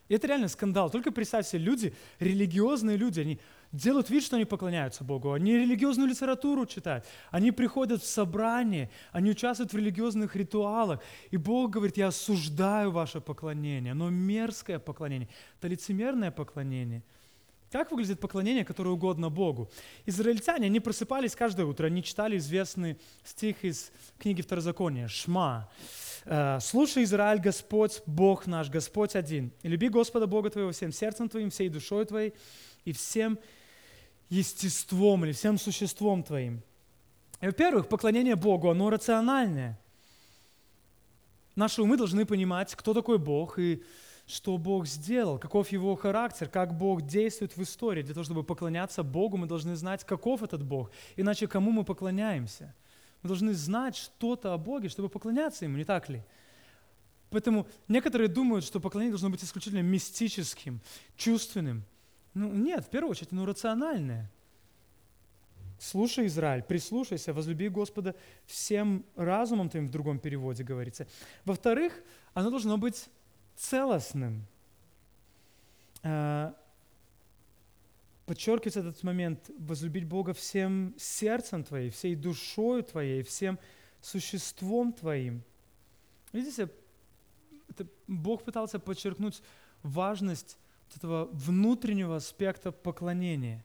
[0.08, 0.91] И это реально скандал.
[0.91, 3.39] Только представьте, люди, религиозные люди, они
[3.72, 9.32] делают вид, что они поклоняются Богу, они религиозную литературу читают, они приходят в собрание, они
[9.32, 15.70] участвуют в религиозных ритуалах, и Бог говорит, я осуждаю ваше поклонение, но мерзкое поклонение, это
[15.70, 17.02] лицемерное поклонение–
[17.76, 19.70] как выглядит поклонение, которое угодно Богу?
[20.06, 25.70] Израильтяне, они просыпались каждое утро, они читали известный стих из книги Второзакония, «Шма».
[26.24, 29.52] «Э, «Слушай, Израиль, Господь, Бог наш, Господь один.
[29.62, 32.34] И люби Господа Бога твоего всем сердцем твоим, всей душой твоей
[32.86, 33.38] и всем
[34.30, 36.64] естеством или всем существом твоим».
[37.42, 39.78] И, во-первых, поклонение Богу, оно рациональное.
[41.58, 43.84] Наши умы должны понимать, кто такой Бог, и
[44.28, 48.02] что Бог сделал, каков его характер, как Бог действует в истории.
[48.02, 50.92] Для того, чтобы поклоняться Богу, мы должны знать, каков этот Бог.
[51.16, 52.74] Иначе кому мы поклоняемся?
[53.22, 56.24] Мы должны знать что-то о Боге, чтобы поклоняться Ему, не так ли?
[57.30, 60.80] Поэтому некоторые думают, что поклонение должно быть исключительно мистическим,
[61.18, 61.84] чувственным.
[62.34, 64.32] Ну, нет, в первую очередь, оно рациональное.
[65.80, 71.08] Слушай, Израиль, прислушайся, возлюби Господа всем разумом твоим, в другом переводе говорится.
[71.44, 72.02] Во-вторых,
[72.34, 73.10] оно должно быть
[73.56, 74.46] целостным.
[76.04, 76.56] А,
[78.26, 83.60] подчеркивается этот момент, возлюбить Бога всем сердцем твоим, всей душой твоей, всем
[84.02, 85.44] существом твоим.
[86.32, 86.70] Видите,
[87.70, 89.41] это Бог пытался подчеркнуть
[89.84, 90.58] важность
[90.96, 93.63] этого внутреннего аспекта поклонения.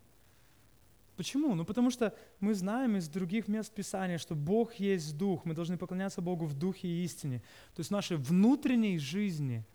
[1.16, 1.54] Почему?
[1.54, 5.76] Ну потому что мы знаем из других мест Писания, что Бог есть Дух, мы должны
[5.76, 7.40] поклоняться Богу в Духе и истине.
[7.74, 9.66] То есть в нашей внутренней жизни–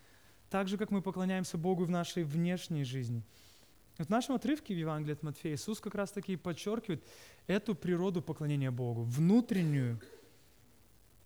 [0.56, 3.22] так же, как мы поклоняемся Богу в нашей внешней жизни.
[3.98, 7.04] В нашем отрывке в Евангелии от Матфея Иисус как раз таки подчеркивает
[7.46, 10.00] эту природу поклонения Богу, внутреннюю,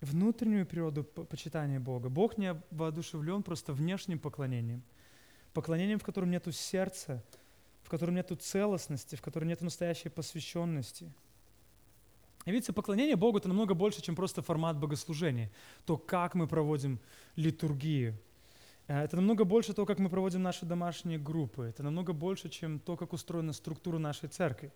[0.02, 2.10] внутреннюю природу почитания Бога.
[2.10, 4.82] Бог не воодушевлен просто внешним поклонением,
[5.54, 7.24] поклонением, в котором нету сердца,
[7.84, 11.14] в котором нету целостности, в котором нету настоящей посвященности.
[12.46, 15.52] И видите, поклонение Богу– это намного больше, чем просто формат богослужения,
[15.86, 17.00] то, как мы проводим
[17.36, 18.18] литургию–
[18.90, 21.66] это намного больше того, как мы проводим наши домашние группы.
[21.66, 24.72] Это намного больше, чем то, как устроена структура нашей церкви.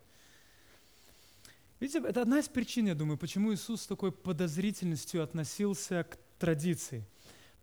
[1.79, 7.03] Видите, это одна из причин, я думаю, почему Иисус с такой подозрительностью относился к традиции.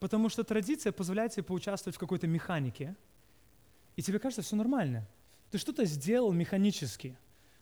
[0.00, 2.96] Потому что традиция позволяет тебе поучаствовать в какой-то механике,
[3.94, 5.06] и тебе кажется, все нормально.
[5.52, 7.16] Ты что-то сделал механически,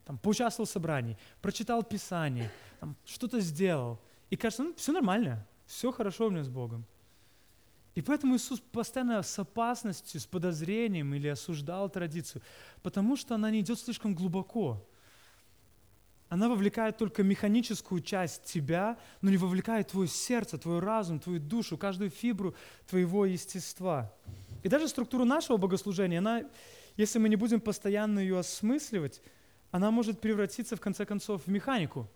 [0.07, 5.93] там, поучаствовал в собрании, прочитал Писание, там, что-то сделал, и кажется, ну, все нормально, все
[5.93, 6.87] хорошо у меня с Богом.
[7.95, 12.43] И поэтому Иисус постоянно с опасностью, с подозрением или осуждал традицию,
[12.83, 14.87] потому что она не идет слишком глубоко.
[16.29, 21.79] Она вовлекает только механическую часть тебя, но не вовлекает твое сердце, твой разум, твою душу,
[21.79, 22.55] каждую фибру
[22.87, 24.13] твоего естества.
[24.63, 26.43] И даже структура нашего богослужения, она,
[26.97, 29.23] если мы не будем постоянно ее осмысливать,
[29.71, 32.09] она может превратиться в конце концов в механику.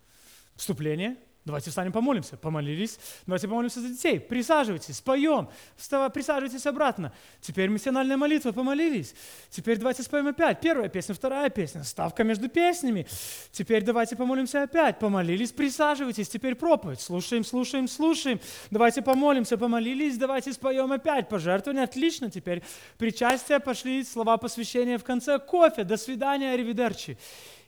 [0.56, 2.37] Вступление– Давайте встанем, помолимся.
[2.37, 3.00] Помолились.
[3.26, 4.20] Давайте помолимся за детей.
[4.20, 5.48] Присаживайтесь, споем.
[5.76, 7.12] Вставай, присаживайтесь обратно.
[7.40, 9.12] Теперь миссиональная молитва, помолились.
[9.50, 10.61] Теперь давайте споем опять.
[10.61, 11.83] Первая песня, вторая песня.
[11.83, 13.09] Ставка между песнями.
[13.50, 15.00] Теперь давайте помолимся опять.
[15.00, 16.28] Помолились, присаживайтесь.
[16.28, 17.00] Теперь проповедь.
[17.00, 18.38] Слушаем, слушаем, слушаем.
[18.70, 20.16] Давайте помолимся, помолились.
[20.18, 21.28] Давайте споем опять.
[21.28, 22.31] Пожертвование, отлично.
[22.31, 22.62] Теперь
[22.98, 25.40] причастие, пошли слова посвящения в конце.
[25.40, 27.18] Кофе, до свидания, аривидерчи.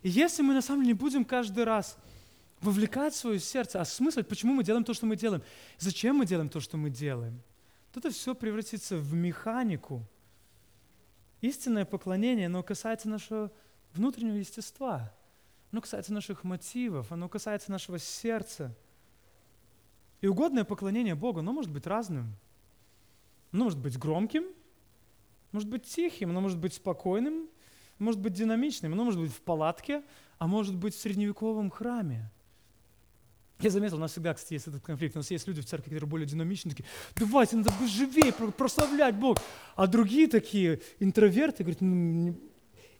[0.05, 1.97] Если мы на самом деле не будем каждый раз
[2.65, 5.43] вовлекать свое сердце, осмыслить, почему мы делаем то, что мы делаем,
[5.79, 7.43] зачем мы делаем то, что мы делаем,
[7.93, 10.03] то это все превратится в механику.
[11.41, 13.53] Истинное поклонение, оно касается нашего
[13.93, 15.13] внутреннего естества,
[15.71, 18.75] оно касается наших мотивов, оно касается нашего сердца.
[20.21, 22.35] И угодное поклонение Богу, оно может быть разным.
[23.53, 24.45] Оно может быть громким,
[25.53, 27.49] может быть тихим, оно может быть спокойным,
[27.99, 30.03] может быть динамичным, оно может быть в палатке,
[30.39, 32.31] а может быть в средневековом храме.
[33.65, 35.17] Я заметил, у нас всегда, кстати, есть этот конфликт.
[35.17, 39.15] У нас есть люди в церкви, которые более динамичные, такие, давайте, надо быть живее, прославлять
[39.15, 39.39] Бог.
[39.75, 42.31] А другие такие интроверты говорят, ну, не...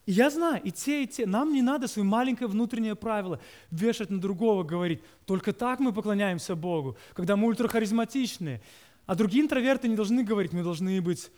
[0.07, 1.27] И я знаю, и те, и те.
[1.27, 6.55] Нам не надо свое маленькое внутреннее правило вешать на другого, говорить, только так мы поклоняемся
[6.55, 8.59] Богу, когда мы ультрахаризматичные.
[9.05, 11.29] А другие интроверты не должны говорить, мы должны быть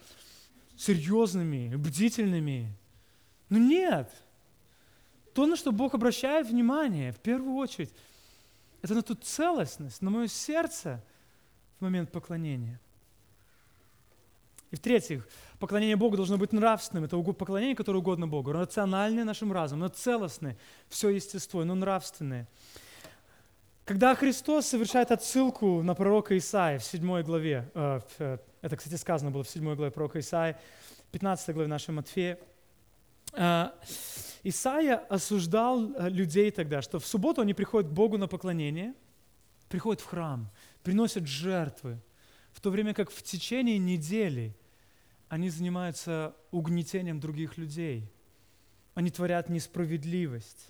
[0.77, 2.71] серьезными, бдительными.
[3.49, 4.09] Ну нет.
[5.33, 7.91] То, на что Бог обращает внимание, в первую очередь–
[8.87, 11.03] это на ту целостность, на мое сердце
[11.79, 12.79] в момент поклонения.
[14.71, 15.27] И в-третьих,
[15.59, 17.05] поклонение Богу должно быть нравственным.
[17.05, 18.51] Это поклонение, которое угодно Богу.
[18.51, 20.57] Рациональное нашим разумом, но целостное,
[20.89, 22.47] все естество, но нравственное.
[23.85, 29.31] Когда Христос совершает отсылку на пророка Исаия в 7 главе, э, э, это, кстати, сказано
[29.31, 30.59] было в 7 главе пророка Исаия,
[31.13, 32.37] 15 главе нашей Матфея,
[33.31, 33.69] э,
[34.49, 38.93] Исаия осуждал людей тогда, что в субботу они приходят к Богу на поклонение,
[39.67, 40.49] приходят в храм,
[40.83, 41.99] приносят жертвы,
[42.53, 44.55] в то время как в течение недели
[45.27, 48.09] они занимаются угнетением других людей.
[48.93, 50.69] Они творят несправедливость.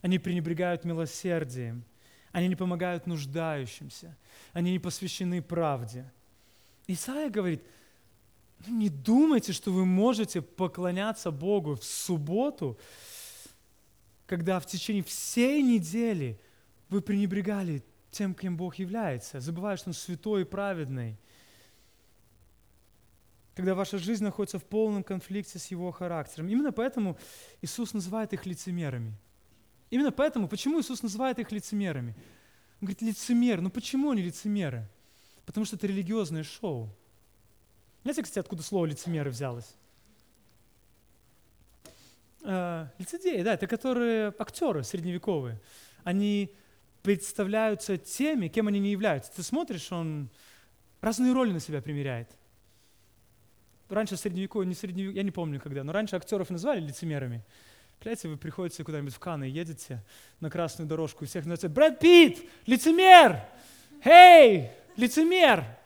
[0.00, 1.84] Они пренебрегают милосердием.
[2.30, 4.16] Они не помогают нуждающимся.
[4.52, 6.08] Они не посвящены правде.
[6.86, 7.68] Исаия говорит, «Ну,
[8.66, 12.78] не думайте, что вы можете поклоняться Богу в субботу,
[14.26, 16.40] когда в течение всей недели
[16.88, 21.16] вы пренебрегали тем, кем Бог является, забывая, что Он святой и праведный.
[23.54, 26.48] Когда ваша жизнь находится в полном конфликте с Его характером.
[26.48, 27.18] Именно поэтому
[27.62, 29.14] Иисус называет их лицемерами.
[29.90, 32.14] Именно поэтому, почему Иисус называет их лицемерами?
[32.80, 33.60] Он говорит, лицемер.
[33.60, 34.88] Ну почему они лицемеры?
[35.44, 36.94] Потому что это религиозное шоу.
[38.08, 39.74] Знаете, кстати, откуда слово лицемеры взялось?
[42.42, 45.60] Э, лицедеи, да, это которые актеры средневековые.
[46.04, 46.50] Они
[47.02, 49.30] представляются теми, кем они не являются.
[49.32, 50.30] Ты смотришь, он
[51.02, 52.30] разные роли на себя примеряет.
[53.90, 57.44] Раньше средневековье, не средневековье, я не помню когда, но раньше актеров называли лицемерами.
[57.98, 60.02] Представляете, вы приходите куда-нибудь в Каны, едете
[60.40, 62.38] на красную дорожку, и всех называют «Брэд Питт!
[62.64, 63.42] Лицемер!
[64.02, 65.77] Эй, лицемер!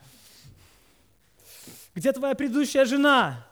[1.94, 3.46] Где твоя предыдущая жена?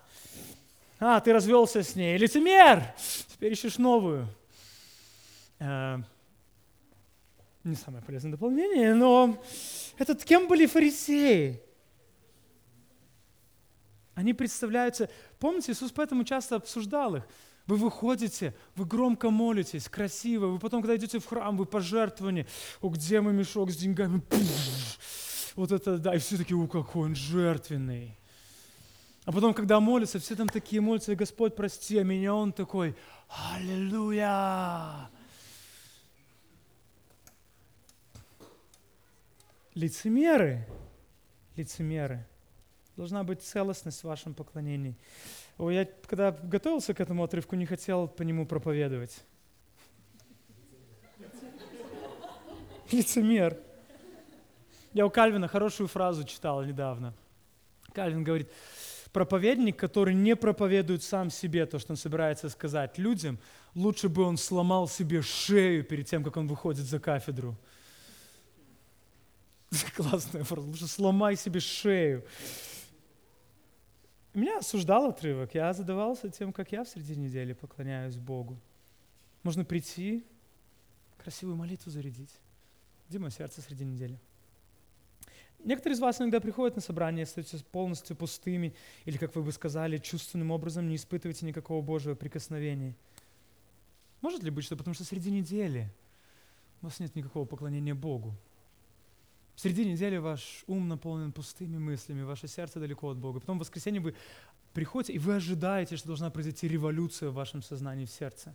[0.98, 2.16] А, ты развелся с ней.
[2.16, 2.94] Лицемер!
[3.28, 4.28] Теперь ищешь новую.
[5.58, 5.98] Э,
[7.64, 9.42] не самое полезное дополнение, но
[9.98, 11.62] это кем были фарисеи?
[14.14, 17.26] Они представляются, помните, Иисус поэтому часто обсуждал их.
[17.66, 22.46] Вы выходите, вы громко молитесь, красиво, вы потом, когда идете в храм, вы пожертвования,
[22.80, 24.20] о, где мой мешок с деньгами?
[24.20, 28.19] Пфф, вот это, да, и все такие, о, какой он жертвенный.
[29.24, 32.96] А потом, когда молятся, все там такие молятся, Господь, прости, а меня он такой,
[33.28, 35.10] аллилуйя.
[39.74, 40.66] лицемеры,
[41.56, 42.26] лицемеры.
[42.96, 44.94] Должна быть целостность в вашем поклонении.
[45.58, 49.22] Я, когда готовился к этому отрывку, не хотел по нему проповедовать.
[52.90, 53.58] Лицемер.
[54.92, 57.14] Я у Кальвина хорошую фразу читал недавно.
[57.92, 58.50] Кальвин говорит,
[59.12, 63.38] проповедник, который не проповедует сам себе то, что он собирается сказать людям,
[63.74, 67.56] лучше бы он сломал себе шею перед тем, как он выходит за кафедру.
[69.96, 70.66] Классная фраза.
[70.66, 72.24] Лучше сломай себе шею.
[74.34, 75.54] Меня осуждал отрывок.
[75.54, 78.58] Я задавался тем, как я в среди недели поклоняюсь Богу.
[79.42, 80.24] Можно прийти,
[81.18, 82.38] красивую молитву зарядить.
[83.08, 84.20] Где мое сердце среди недели?
[85.64, 89.98] Некоторые из вас иногда приходят на собрание, остаются полностью пустыми, или, как вы бы сказали,
[89.98, 92.94] чувственным образом не испытываете никакого Божьего прикосновения.
[94.20, 95.90] Может ли быть, что потому что среди недели
[96.80, 98.34] у вас нет никакого поклонения Богу?
[99.54, 103.40] Среди недели ваш ум наполнен пустыми мыслями, ваше сердце далеко от Бога.
[103.40, 104.14] Потом в воскресенье вы
[104.72, 108.54] приходите, и вы ожидаете, что должна произойти революция в вашем сознании, в сердце.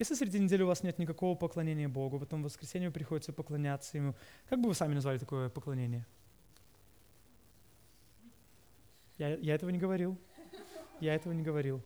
[0.00, 4.14] Если среди недели у вас нет никакого поклонения Богу, потом в воскресенье приходится поклоняться Ему,
[4.48, 6.06] как бы вы сами назвали такое поклонение?
[9.18, 10.16] Я, я этого не говорил.
[11.00, 11.82] Я этого не говорил.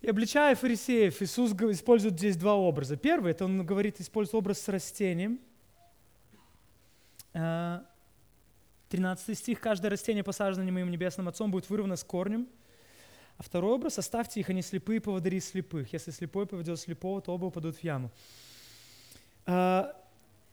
[0.00, 2.96] И обличая фарисеев, Иисус использует здесь два образа.
[2.96, 5.40] Первый, это он говорит, использует образ с растением.
[7.32, 9.58] 13 э, стих.
[9.58, 12.46] «Каждое растение, посаженное моим небесным Отцом, будет вырвано с корнем».
[13.38, 15.92] А второй образ– «Оставьте их, они слепые, поводыри слепых.
[15.92, 18.10] Если слепой поведет слепого, то оба упадут в яму».
[19.46, 19.92] Э,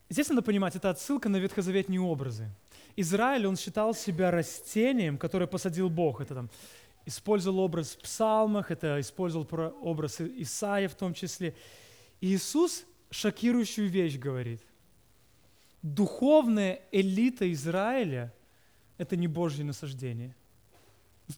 [0.09, 2.49] здесь надо понимать, это отсылка на ветхозаветные образы.
[2.95, 6.21] Израиль, он считал себя растением, которое посадил Бог.
[6.21, 6.49] Это там
[7.05, 9.47] использовал образ в псалмах, это использовал
[9.81, 11.55] образ Исаия в том числе.
[12.21, 14.61] И Иисус шокирующую вещь говорит.
[15.81, 18.33] Духовная элита Израиля–
[18.97, 20.35] это не Божье насаждение.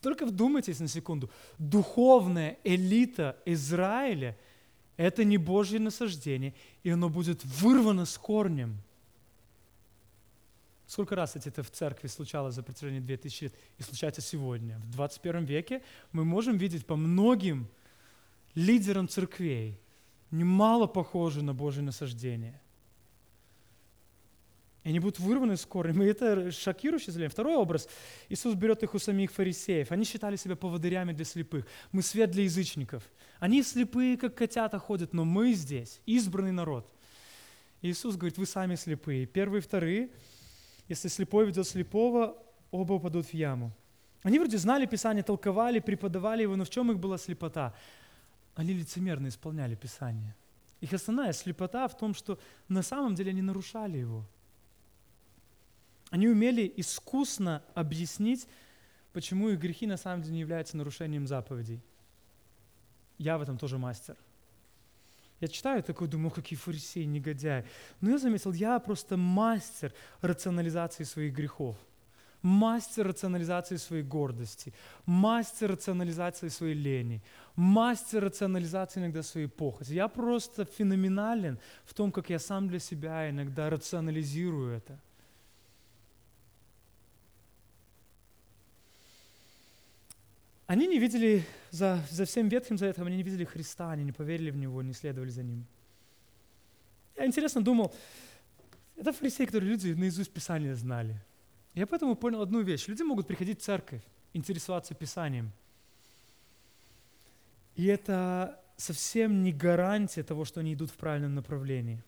[0.01, 1.29] Только вдумайтесь на секунду.
[1.57, 4.37] Духовная элита Израиля–
[4.97, 8.77] это не Божье насаждение, и оно будет вырвано с корнем–
[10.87, 14.77] Сколько раз это в церкви случалось за протяжении 2000 лет и случается сегодня?
[14.79, 15.81] В 21 веке
[16.11, 17.67] мы можем видеть по многим
[18.53, 19.79] лидерам церквей
[20.29, 22.61] немало похожи на Божье насаждение.
[24.85, 26.03] И они будут вырваны с корнем.
[26.03, 27.33] И это шокирующий зрелище.
[27.33, 27.89] Второй образ.
[28.29, 29.91] Иисус берет их у самих фарисеев.
[29.91, 31.65] Они считали себя поводырями для слепых.
[31.91, 33.03] Мы свет для язычников.
[33.39, 36.87] Они слепые, как котята ходят, но мы здесь, избранный народ.
[37.81, 39.25] Иисус говорит, вы сами слепые.
[39.25, 40.11] Первые и вторые,
[40.87, 42.37] если слепой ведет слепого,
[42.69, 43.71] оба упадут в яму.
[44.21, 47.73] Они вроде знали Писание, толковали, преподавали его, но в чем их была слепота?
[48.53, 50.35] Они лицемерно исполняли Писание.
[50.79, 54.27] Их основная слепота в том, что на самом деле они нарушали его–
[56.11, 58.47] они умели искусно объяснить,
[59.13, 61.81] почему их грехи на самом деле не являются нарушением заповедей.
[63.17, 64.15] Я в этом тоже мастер.
[65.41, 67.65] Я читаю такой, думаю, какие фарисеи, негодяи.
[68.01, 71.75] Но я заметил, я просто мастер рационализации своих грехов.
[72.41, 74.71] Мастер рационализации своей гордости,
[75.07, 77.23] мастер рационализации своей лени,
[77.55, 79.93] мастер рационализации иногда своей похоти.
[79.93, 84.99] Я просто феноменален в том, как я сам для себя иногда рационализирую это.
[90.67, 94.49] Они не видели, за, за всем Ветхим Заветом, они не видели Христа, они не поверили
[94.49, 95.65] в Него, не следовали за Ним.
[97.15, 97.93] Я интересно думал,
[98.95, 101.21] это фарисеи, которые люди наизусть Писание знали.
[101.75, 102.87] Я поэтому понял одну вещь.
[102.87, 104.01] Люди могут приходить в церковь,
[104.33, 105.51] интересоваться Писанием.
[107.75, 112.01] И это совсем не гарантия того, что они идут в правильном направлении.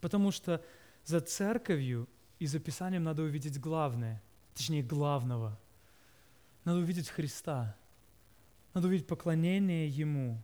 [0.00, 0.60] Потому что
[1.04, 2.08] за церковью
[2.40, 4.20] и за Писанием надо увидеть главное,
[4.54, 5.56] точнее главного–
[6.64, 7.76] надо увидеть Христа.
[8.72, 10.42] Надо увидеть поклонение Ему.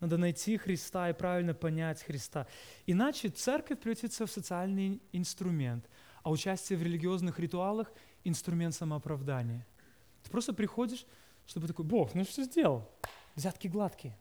[0.00, 2.46] Надо найти Христа и правильно понять Христа.
[2.84, 5.88] Иначе церковь превратится в социальный инструмент,
[6.22, 7.90] а участие в религиозных ритуалах–
[8.24, 9.66] инструмент самооправдания.
[10.22, 11.06] Ты просто приходишь,
[11.46, 12.90] чтобы такой, Бог, ну что сделал?
[13.34, 14.18] Взятки гладкие.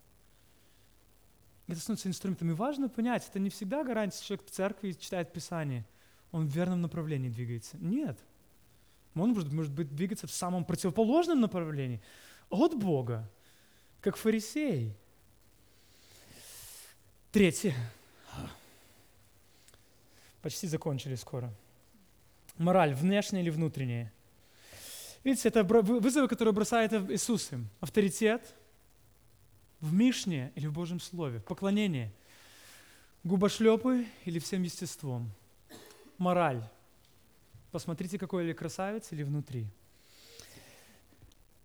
[1.67, 2.51] Это становится инструментом.
[2.51, 5.85] И важно понять, это не всегда гарантия, что человек в церкви читает Писание,
[6.31, 7.77] он в верном направлении двигается.
[7.77, 8.17] Нет–
[9.23, 12.01] он может, может быть двигаться в самом противоположном направлении
[12.49, 13.29] от Бога,
[14.01, 14.93] как фарисей.
[17.31, 17.75] Третье.
[20.41, 21.51] Почти закончили скоро.
[22.57, 24.13] Мораль, внешняя или внутренняя.
[25.23, 27.67] Видите, это вызовы, которые бросает Иисус им.
[27.79, 28.53] Авторитет
[29.81, 31.39] в Мишне или в Божьем Слове.
[31.39, 32.11] Поклонение.
[33.23, 35.31] Губошлепы или всем естеством.
[36.17, 36.63] Мораль
[37.75, 39.67] посмотрите, какой или красавец, или внутри.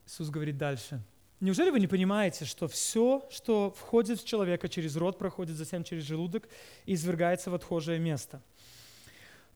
[0.08, 1.00] Иисус говорит дальше.
[1.38, 6.02] Неужели вы не понимаете, что все, что входит в человека через рот, проходит затем через
[6.02, 6.48] желудок
[6.84, 8.42] и извергается в отхожее место?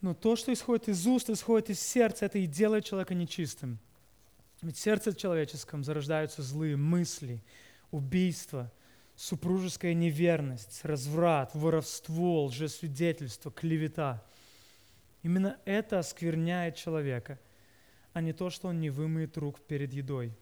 [0.00, 3.80] Но то, что исходит из уст, исходит из сердца, это и делает человека нечистым.
[4.62, 7.42] Ведь в сердце человеческом зарождаются злые мысли,
[7.90, 8.70] убийства,
[9.16, 14.22] супружеская неверность, разврат, воровство, лжесвидетельство, клевета–
[15.24, 17.40] Именно это оскверняет человека,
[18.12, 20.36] а не то, что он не вымыет рук перед едой.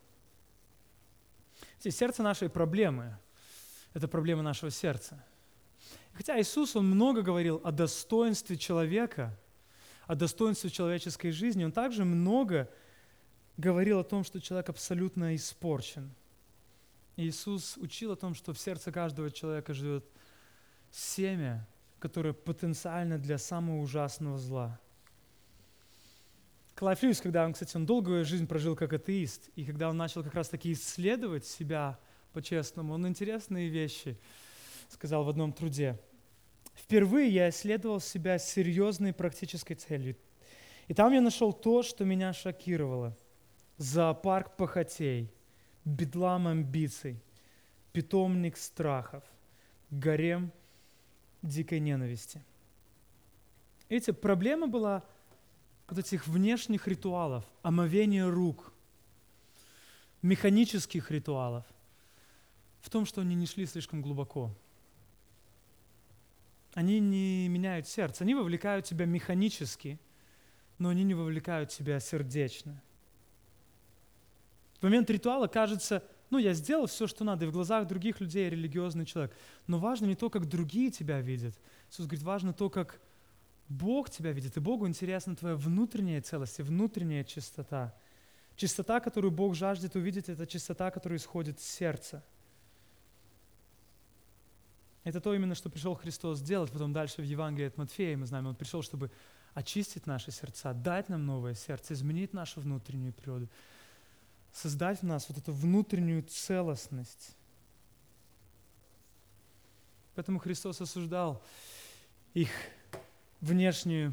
[1.79, 3.17] Здесь сердце нашей проблемы–
[3.95, 5.25] это проблема нашего сердца.
[6.15, 9.39] Хотя Иисус, Он много говорил о достоинстве человека,
[10.09, 12.69] о достоинстве человеческой жизни, Он также много
[13.57, 16.11] говорил о том, что человек абсолютно испорчен.
[17.17, 20.05] Иисус учил о том, что в сердце каждого человека живет
[20.91, 21.69] семя,
[22.03, 24.81] которое потенциально для самого ужасного зла.
[26.75, 30.25] Клайв Льюис, когда он, кстати, он долгую жизнь прожил как атеист, и когда он начал
[30.25, 32.01] как раз-таки исследовать себя
[32.33, 34.19] по-честному, он интересные вещи
[34.89, 35.97] сказал в одном труде.
[36.75, 40.17] Впервые я исследовал себя с серьезной практической целью.
[40.89, 43.17] И там я нашел то, что меня шокировало.
[43.77, 45.33] Зоопарк похотей,
[45.85, 47.23] бедлам амбиций,
[47.93, 49.23] питомник страхов,
[49.91, 50.51] гарем
[51.43, 52.43] дикой ненависти.
[53.89, 55.03] Эти проблема была
[55.89, 58.73] вот этих внешних ритуалов, омовения рук,
[60.23, 61.65] механических ритуалов,
[62.81, 64.55] в том, что они не шли слишком глубоко.
[66.75, 70.01] Они не меняют сердце, они вовлекают тебя механически,
[70.79, 72.81] но они не вовлекают тебя сердечно.
[74.81, 76.03] В момент ритуала кажется,
[76.33, 79.37] ну, я сделал все, что надо, и в глазах других людей я религиозный человек.
[79.67, 81.55] Но важно не то, как другие тебя видят.
[81.91, 82.99] Иисус говорит, важно то, как
[83.69, 87.95] Бог тебя видит, и Богу интересна твоя внутренняя целость и внутренняя чистота.
[88.57, 92.25] Чистота, которую Бог жаждет увидеть, это чистота, которая исходит с сердца.
[95.05, 96.73] Это то именно, что пришел Христос сделать.
[96.73, 99.11] Потом дальше в Евангелии от Матфея мы знаем, Он пришел, чтобы
[99.53, 103.51] очистить наши сердца, дать нам новое сердце, изменить нашу внутреннюю природу
[104.53, 107.37] создать в нас вот эту внутреннюю целостность.
[110.15, 111.43] Поэтому Христос осуждал
[112.35, 112.51] их
[113.41, 114.13] внешнюю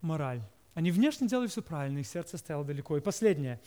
[0.00, 0.42] мораль.
[0.74, 2.96] Они внешне делали все правильно, их сердце стояло далеко.
[2.96, 3.60] И последнее.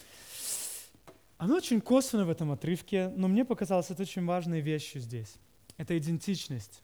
[1.37, 5.35] Оно очень косвенно в этом отрывке, но мне показалось это очень важной вещью здесь.
[5.77, 6.81] Это идентичность.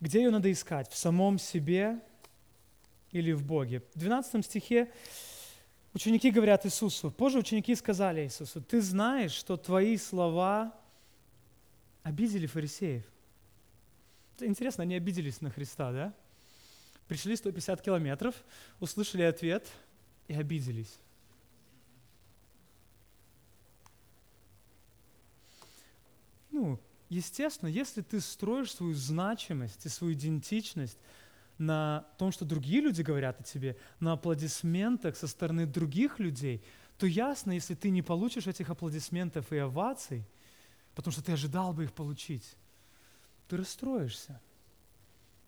[0.00, 0.88] Где ее надо искать?
[0.90, 1.98] В самом себе
[3.10, 3.82] или в Боге?
[3.94, 4.90] В 12 стихе
[5.94, 10.74] ученики говорят Иисусу, позже ученики сказали Иисусу, ты знаешь, что твои слова
[12.02, 13.04] обидели фарисеев.
[14.36, 16.14] Это интересно, они обиделись на Христа, да?
[17.06, 18.34] Пришли 150 километров,
[18.80, 19.68] услышали ответ
[20.28, 20.98] и обиделись.
[26.50, 26.78] Ну,
[27.08, 30.98] естественно, если ты строишь свою значимость и свою идентичность
[31.58, 36.62] на том, что другие люди говорят о тебе, на аплодисментах со стороны других людей,
[36.98, 40.24] то ясно, если ты не получишь этих аплодисментов и оваций,
[40.94, 42.56] потому что ты ожидал бы их получить,
[43.48, 44.40] ты расстроишься.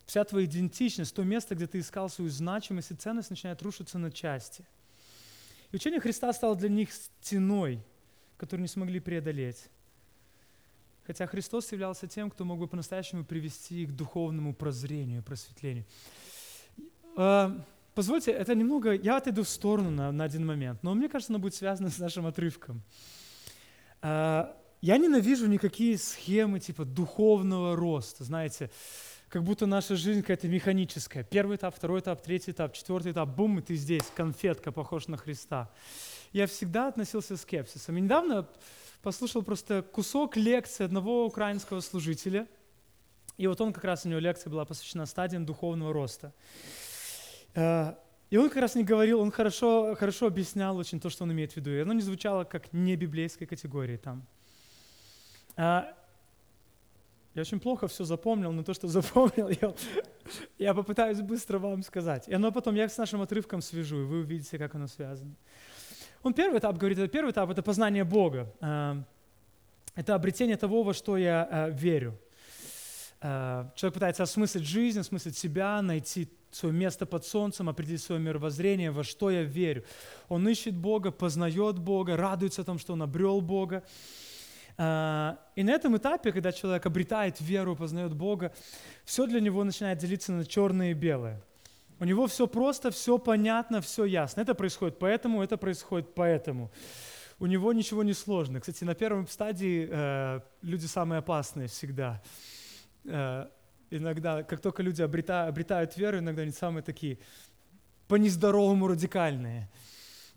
[0.07, 4.11] Вся твоя идентичность, то место, где ты искал свою значимость и ценность, начинает рушиться на
[4.11, 4.64] части.
[5.72, 7.82] И учение Христа стало для них стеной,
[8.36, 9.70] которую не смогли преодолеть.
[11.07, 15.84] Хотя Христос являлся тем, кто мог бы по-настоящему привести их к духовному прозрению, просветлению.
[17.16, 17.62] А,
[17.94, 21.38] позвольте, это немного, я отойду в сторону на, на один момент, но мне кажется, оно
[21.38, 22.82] будет связано с нашим отрывком.
[24.00, 28.70] А, я ненавижу никакие схемы типа духовного роста, знаете,
[29.28, 31.24] как будто наша жизнь какая-то механическая.
[31.24, 35.16] Первый этап, второй этап, третий этап, четвертый этап, бум, и ты здесь, конфетка, похож на
[35.16, 35.70] Христа.
[36.35, 37.97] Я всегда относился с скепсисом.
[37.97, 38.49] И недавно
[39.03, 42.49] послушал просто кусок лекции одного украинского служителя.
[43.37, 46.32] И вот он как раз, у него лекция была посвящена стадиям духовного роста.
[47.55, 47.95] Э,
[48.30, 51.53] и он как раз не говорил, он хорошо, хорошо объяснял очень то, что он имеет
[51.53, 51.70] в виду.
[51.70, 54.26] И оно не звучало как не библейской категории там.
[55.57, 55.85] Э,
[57.35, 59.72] я очень плохо все запомнил, но то, что запомнил, я,
[60.59, 62.26] я попытаюсь быстро вам сказать.
[62.26, 65.37] И оно потом, я с нашим отрывком свяжу, и вы увидите, как оно связано.
[66.25, 68.51] Он первый этап говорит, это первый этап– это познание Бога.
[68.62, 68.97] Э,
[69.95, 72.18] это обретение того, во что я э, верю.
[73.20, 78.91] Э, человек пытается осмыслить жизнь, осмыслить себя, найти свое место под солнцем, определить свое мировоззрение,
[78.91, 79.85] во что я верю.
[80.29, 83.83] Он ищет Бога, познает Бога, радуется о том, что он обрел Бога.
[84.77, 88.53] И на этом этапе, когда человек обретает веру, познает Бога,
[89.05, 91.43] все для него начинает делиться на черное и белое–
[92.01, 94.40] у него все просто, все понятно, все ясно.
[94.40, 96.70] Это происходит поэтому, это происходит поэтому.
[97.38, 98.61] У него ничего не сложно.
[98.61, 102.22] Кстати, на первом стадии э, люди самые опасные всегда.
[103.05, 103.49] Э,
[103.90, 107.18] иногда, как только люди обретают, обретают веру, иногда они самые такие
[108.09, 109.68] по-нездоровому радикальные.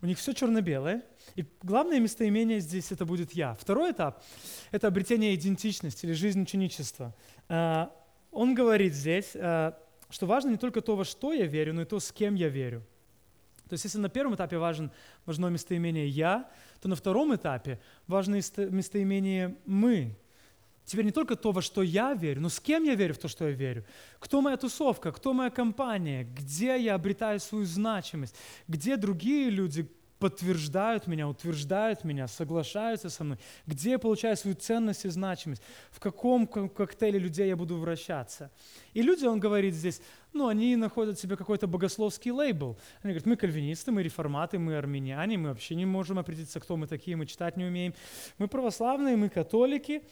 [0.00, 1.02] У них все черно-белое.
[1.34, 3.54] И главное местоимение здесь это будет «я».
[3.54, 4.22] Второй этап–
[4.70, 7.14] это обретение идентичности или жизнь ученичества.
[7.48, 7.86] Э,
[8.30, 9.72] он говорит здесь, э,
[10.10, 12.48] что важно не только то, во что я верю, но и то, с кем я
[12.48, 12.82] верю.
[13.68, 14.90] То есть если на первом этапе важен,
[15.26, 16.50] важно местоимение «я»,
[16.80, 20.16] то на втором этапе важно местоимение «мы».
[20.86, 23.28] Теперь не только то, во что я верю, но с кем я верю в то,
[23.28, 23.84] что я верю.
[24.20, 28.34] Кто моя тусовка, кто моя компания, где я обретаю свою значимость,
[28.68, 29.86] где другие люди
[30.18, 36.00] подтверждают меня, утверждают меня, соглашаются со мной, где я получаю свою ценность и значимость, в
[36.00, 38.50] каком коктейле людей я буду вращаться.
[38.94, 40.00] И люди, он говорит здесь,
[40.32, 42.78] ну, они находят себе какой-то богословский лейбл.
[43.02, 46.86] Они говорят, мы кальвинисты, мы реформаты, мы армяне, мы вообще не можем определиться, кто мы
[46.86, 47.94] такие, мы читать не умеем.
[48.38, 50.02] Мы православные, мы католики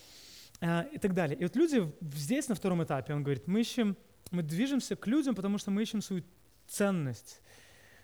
[0.61, 1.36] э, и так далее.
[1.38, 3.96] И вот люди здесь, на втором этапе, он говорит, мы ищем,
[4.30, 6.22] мы движемся к людям, потому что мы ищем свою
[6.68, 7.40] ценность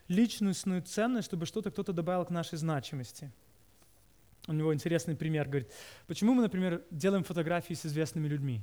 [0.08, 3.30] личностную ценность, чтобы что-то кто-то добавил к нашей значимости.
[4.48, 5.70] У него интересный пример, говорит,
[6.06, 8.60] почему мы, например, делаем фотографии с известными людьми?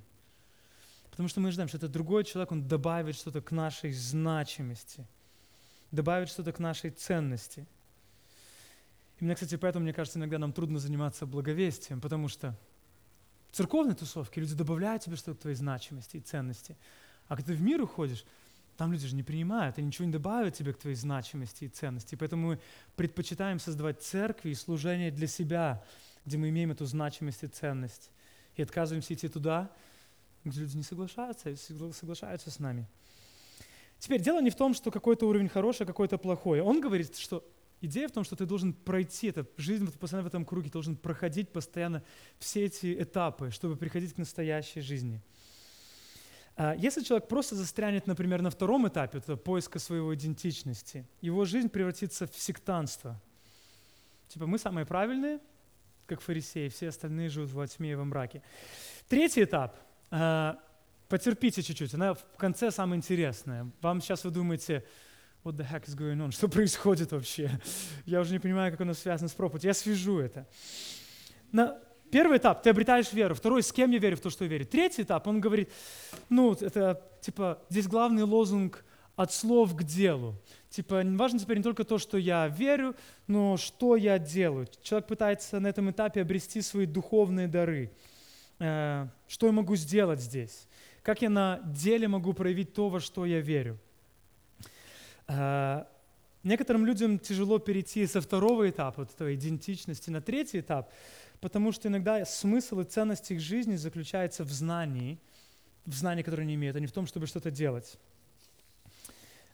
[1.09, 5.05] Потому что мы ждем, что этот другой человек, он добавит что-то к нашей значимости,
[5.91, 7.65] добавит что-то к нашей ценности.
[9.19, 12.57] И мне, кстати, поэтому, мне кажется, иногда нам трудно заниматься благовестием, потому что
[13.51, 16.77] в церковной тусовке люди добавляют тебе что-то к твоей значимости и ценности.
[17.27, 18.23] А когда ты в мир уходишь,
[18.80, 22.15] там люди же не принимают, они ничего не добавят тебе к твоей значимости и ценности.
[22.15, 22.59] Поэтому мы
[22.95, 25.84] предпочитаем создавать церкви и служение для себя,
[26.25, 28.09] где мы имеем эту значимость и ценность.
[28.55, 29.69] И отказываемся идти туда,
[30.45, 31.53] где люди не соглашаются,
[31.91, 32.88] соглашаются с нами.
[33.97, 36.61] Теперь дело не в том, что какой-то уровень хороший, а какой-то плохой.
[36.61, 37.43] Он говорит, что
[37.82, 40.95] идея в том, что ты должен пройти это, жизнь постоянно в этом круге, ты должен
[40.95, 42.01] проходить постоянно
[42.39, 45.21] все эти этапы, чтобы приходить к настоящей жизни.
[46.62, 51.70] А, если человек просто застрянет, например, на втором этапе, это поиска своего идентичности, его жизнь
[51.70, 53.18] превратится в сектанство.
[54.28, 55.39] Типа мы самые правильные,
[56.05, 58.43] как фарисеи, все остальные живут во тьме и во мраке.
[59.07, 59.80] Третий этап
[60.12, 60.60] А,
[61.07, 63.72] потерпите чуть-чуть, она в конце самое интересное.
[63.80, 64.84] Вам сейчас вы думаете,
[65.45, 66.32] what the heck is going on?
[66.34, 67.57] Что происходит вообще?
[68.05, 69.70] Я уже не понимаю, как оно связано с проповедью.
[69.70, 70.45] Я свяжу это.
[71.53, 71.80] На
[72.12, 73.36] первый этап– ты обретаешь веру.
[73.36, 74.66] Второй– с кем я верю в то, что я верю.
[74.66, 75.70] Третий этап– он говорит,
[76.30, 78.84] ну, это типа, здесь главный лозунг
[79.16, 80.36] от слов к делу.
[80.70, 82.95] Типа, важно теперь не только то, что я верю,
[83.28, 84.68] но что я делаю.
[84.82, 87.91] Человек пытается на этом этапе обрести свои духовные дары.
[88.60, 90.68] Э, что я могу сделать здесь?
[91.01, 93.78] Как я на деле могу проявить то, во что я верю?
[95.28, 95.84] Э,
[96.43, 100.91] некоторым людям тяжело перейти со второго этапа, вот этой идентичности, на третий этап,
[101.41, 105.19] потому что иногда смысл и ценность их жизни заключается в знании,
[105.85, 107.97] в знании, которое они имеют, а не в том, чтобы что-то делать.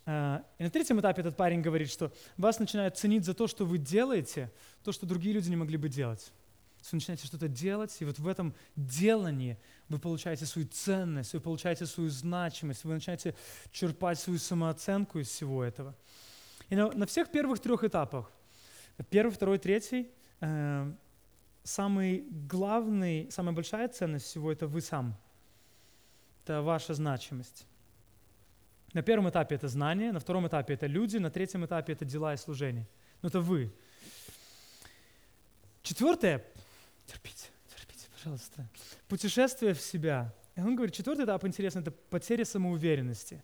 [0.05, 3.65] А, и на третьем этапе этот парень говорит, что вас начинают ценить за то, что
[3.65, 4.51] вы делаете,
[4.83, 6.31] то, что другие люди не могли бы делать.
[6.91, 9.57] Вы начинаете что-то делать, и вот в этом делании
[9.89, 13.36] вы получаете свою ценность, вы получаете свою значимость, вы начинаете
[13.71, 15.95] черпать свою самооценку из всего этого.
[16.69, 18.31] И на, всех первых трех этапах,
[19.09, 20.11] первый, второй, третий,
[20.41, 20.93] э,
[21.66, 25.18] самый главный, самая большая ценность всего– это вы сам.
[26.43, 27.66] Это ваша значимость.
[28.93, 32.34] На первом этапе это знание, на втором этапе это люди, на третьем этапе это дела
[32.34, 32.88] и служение.
[33.22, 33.74] Но это вы.
[35.82, 36.45] Четвертое,
[37.07, 38.68] терпите, терпите, пожалуйста,
[39.07, 40.34] путешествие в себя.
[40.55, 43.43] И он говорит, четвертый этап интересный, это потеря самоуверенности.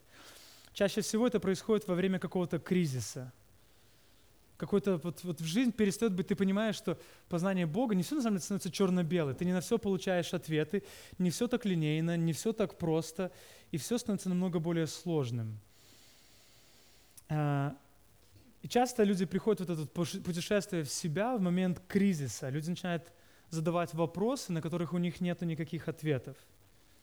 [0.73, 3.33] Чаще всего это происходит во время какого-то кризиса–
[4.61, 6.99] какой-то вот, вот в жизнь перестает быть, ты понимаешь, что
[7.29, 10.83] познание Бога не все на самом деле становится черно-белое, ты не на все получаешь ответы,
[11.17, 13.31] не все так линейно, не все так просто,
[13.71, 15.59] и все становится намного более сложным.
[17.27, 17.75] А,
[18.61, 22.49] и часто люди приходят в вот это путешествие в себя в момент кризиса.
[22.49, 23.11] Люди начинают
[23.49, 26.37] задавать вопросы, на которых у них нет никаких ответов.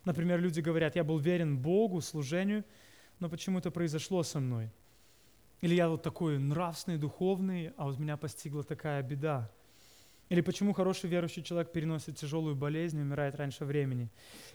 [0.05, 2.65] Например, люди говорят, я был верен Богу, служению,
[3.19, 4.71] но почему это произошло со мной?
[5.61, 9.51] Или я вот такой нравственный, духовный, а вот меня постигла такая беда.
[10.29, 14.11] Или почему хороший верующий человек переносит тяжелую болезнь и умирает раньше времени.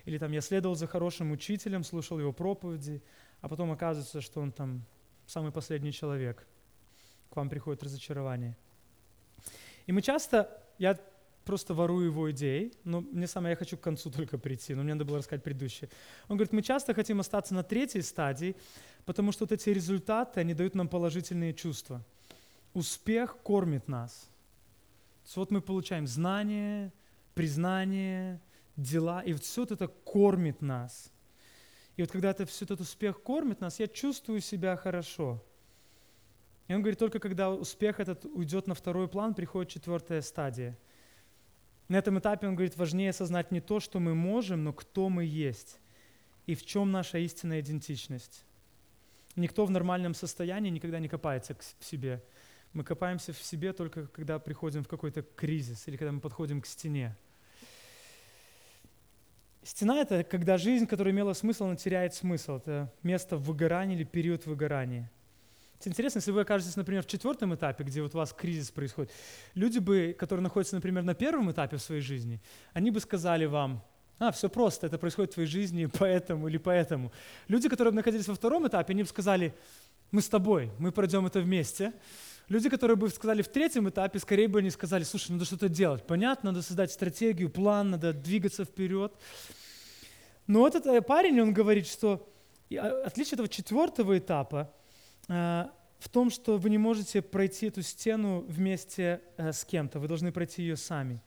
[0.05, 3.01] Или там я следовал за хорошим учителем, слушал его проповеди,
[3.41, 4.85] а потом оказывается, что он там
[5.25, 6.47] самый последний человек.
[7.29, 8.55] К вам приходит разочарование.
[9.87, 10.97] И мы часто, я
[11.43, 14.93] просто ворую его идеи, но мне самое, я хочу к концу только прийти, но мне
[14.93, 15.89] надо было рассказать предыдущее.
[16.27, 18.55] Он говорит, мы часто хотим остаться на третьей стадии,
[19.05, 22.03] потому что вот эти результаты, они дают нам положительные чувства.
[22.73, 24.29] Успех кормит нас.
[25.35, 26.91] Вот мы получаем знания,
[27.33, 28.41] признание,
[28.75, 31.11] дела, и вот все вот это кормит нас.
[31.95, 35.43] И вот когда это, все этот успех кормит нас, я чувствую себя хорошо.
[36.67, 40.77] И он говорит, только когда успех этот уйдет на второй план, приходит четвертая стадия.
[41.93, 45.25] На этом этапе он говорит, важнее осознать не то, что мы можем, но кто мы
[45.25, 45.79] есть
[46.47, 48.45] и в чем наша истинная идентичность.
[49.35, 52.23] Никто в нормальном состоянии никогда не копается в себе.
[52.73, 56.65] Мы копаемся в себе только когда приходим в какой-то кризис или когда мы подходим к
[56.65, 57.15] стене.
[59.61, 62.53] Стена– это когда жизнь, которая имела смысл, она теряет смысл.
[62.53, 65.11] Это место выгорания или период выгорания.
[65.89, 69.11] Интересно, если вы окажетесь, например, в четвертом этапе, где вот у вас кризис происходит,
[69.53, 72.41] люди бы, которые находятся, например, на первом этапе в своей жизни,
[72.73, 73.83] они бы сказали вам,
[74.19, 77.11] а, все просто, это происходит в твоей жизни поэтому или поэтому.
[77.47, 79.53] Люди, которые находились во втором этапе, они бы сказали,
[80.11, 81.93] мы с тобой, мы пройдем это вместе.
[82.47, 86.05] Люди, которые бы сказали в третьем этапе, скорее бы они сказали, слушай, надо что-то делать.
[86.05, 89.13] Понятно, надо создать стратегию, план, надо двигаться вперед.
[90.45, 92.29] Но этот э, парень, он говорит, что
[92.77, 94.73] а, отличие этого четвертого этапа
[95.27, 100.33] в том, что вы не можете пройти эту стену вместе э, с кем-то, вы должны
[100.33, 101.21] пройти ее сами.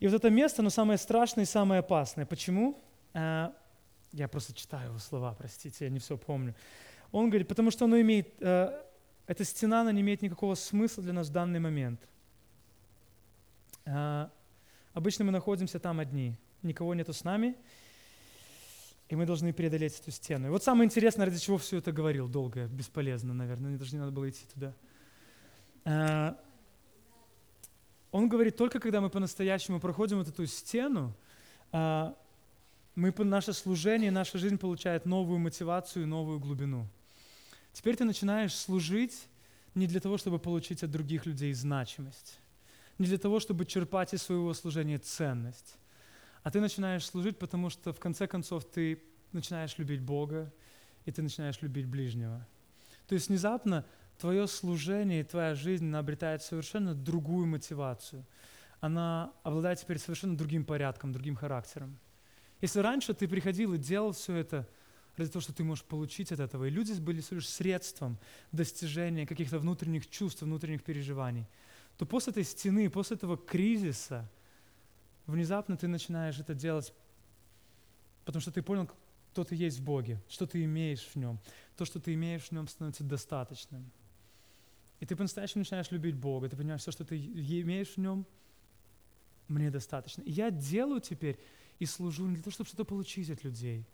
[0.00, 2.24] И вот это место, оно самое страшное и самое опасное.
[2.24, 2.82] Почему?
[3.12, 3.50] Э,
[4.12, 6.54] я просто читаю его слова, простите, я не все помню.
[7.12, 8.82] Он говорит, потому что оно имеет, э,
[9.26, 12.00] эта стена, она не имеет никакого смысла для нас в данный момент.
[13.84, 14.28] Э,
[14.94, 17.54] обычно мы находимся там одни, никого нету с нами,
[19.14, 20.48] и мы должны преодолеть эту стену.
[20.48, 24.00] И вот самое интересное, ради чего все это говорил, долго, бесполезно, наверное, мне даже не
[24.00, 24.74] надо было идти туда.
[28.10, 31.14] Он говорит, только когда мы по-настоящему проходим вот эту стену,
[31.70, 32.16] а,
[32.96, 36.88] мы, наше служение, наша жизнь получает новую мотивацию, новую глубину.
[37.72, 39.28] Теперь ты начинаешь служить
[39.76, 42.40] не для того, чтобы получить от других людей значимость,
[42.98, 45.76] не для того, чтобы черпать из своего служения ценность,
[46.44, 50.52] а ты начинаешь служить, потому что в конце концов ты начинаешь любить Бога,
[51.06, 52.46] и ты начинаешь любить ближнего.
[53.08, 53.84] То есть внезапно
[54.18, 58.26] твое служение и твоя жизнь она обретает совершенно другую мотивацию.
[58.80, 61.98] Она обладает теперь совершенно другим порядком, другим характером.
[62.60, 64.68] Если раньше ты приходил и делал все это
[65.16, 68.18] ради того, что ты можешь получить от этого, и люди были лишь средством
[68.52, 71.46] достижения каких-то внутренних чувств, внутренних переживаний,
[71.96, 74.28] то после этой стены, после этого кризиса,
[75.26, 76.92] внезапно ты начинаешь это делать,
[78.24, 78.88] потому что ты понял,
[79.32, 81.38] кто ты есть в Боге, что ты имеешь в Нем.
[81.76, 83.90] То, что ты имеешь в Нем, становится достаточным.
[85.00, 88.24] И ты по-настоящему начинаешь любить Бога, ты понимаешь, все, что ты имеешь в Нем,
[89.48, 90.22] мне достаточно.
[90.22, 91.38] И я делаю теперь
[91.78, 93.84] и служу не для того, чтобы что-то получить от людей,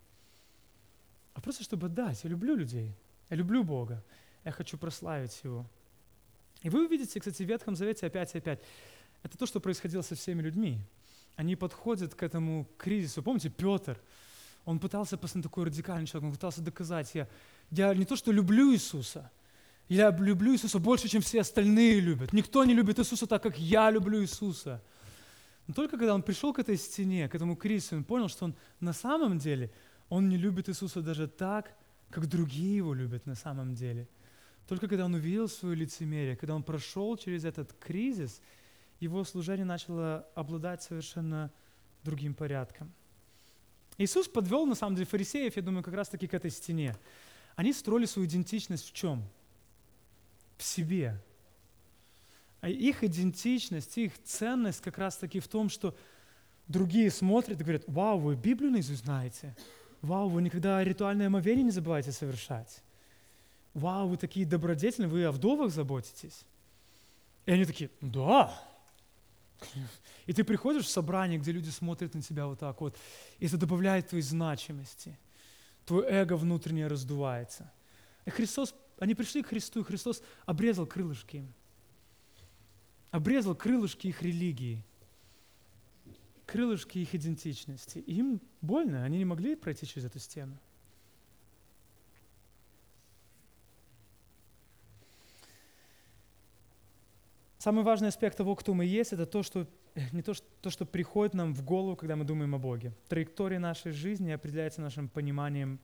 [1.34, 2.22] а просто чтобы дать.
[2.22, 2.94] Я люблю людей,
[3.30, 4.04] я люблю Бога,
[4.44, 5.66] я хочу прославить Его.
[6.62, 8.60] И вы увидите, кстати, в Ветхом Завете опять и опять.
[9.22, 10.80] Это то, что происходило со всеми людьми.
[11.40, 13.22] Они подходят к этому кризису.
[13.22, 13.98] Помните, Петр,
[14.66, 17.26] он пытался, постоянно такой радикальный человек, он пытался доказать, я,
[17.70, 19.30] я не то, что люблю Иисуса,
[19.88, 22.34] я люблю Иисуса больше, чем все остальные любят.
[22.34, 24.82] Никто не любит Иисуса так, как я люблю Иисуса.
[25.66, 28.54] Но только когда он пришел к этой стене, к этому кризису, он понял, что он
[28.78, 29.70] на самом деле,
[30.10, 31.72] он не любит Иисуса даже так,
[32.10, 34.06] как другие его любят на самом деле.
[34.68, 38.42] Только когда он увидел свое лицемерие, когда он прошел через этот кризис,
[39.00, 41.50] его служение начало обладать совершенно
[42.04, 42.92] другим порядком.
[43.98, 46.96] Иисус подвел, на самом деле, фарисеев, я думаю, как раз-таки к этой стене.
[47.56, 49.22] Они строили свою идентичность в чем?
[50.56, 51.20] В себе.
[52.60, 55.94] А их идентичность, их ценность как раз-таки в том, что
[56.68, 59.56] другие смотрят и говорят, вау, вы Библию наизусть знаете.
[60.02, 62.82] Вау, вы никогда ритуальное омовение не забываете совершать.
[63.74, 66.44] Вау, вы такие добродетельные, вы о вдовах заботитесь.
[67.46, 68.58] И они такие, да.
[70.26, 72.96] И ты приходишь в собрание, где люди смотрят на тебя вот так вот,
[73.38, 75.18] и это добавляет твоей значимости.
[75.84, 77.72] Твое эго внутреннее раздувается.
[78.24, 81.54] И Христос, они пришли к Христу, и Христос обрезал крылышки им
[83.10, 84.84] обрезал крылышки их религии,
[86.46, 87.98] крылышки их идентичности.
[87.98, 90.58] И им больно, они не могли пройти через эту стену.
[97.60, 99.66] Самый важный аспект того, кто мы есть, это то, что
[100.12, 102.94] не то, что, то, что приходит нам в голову, когда мы думаем о Боге.
[103.06, 105.78] Траектория нашей жизни определяется нашим пониманием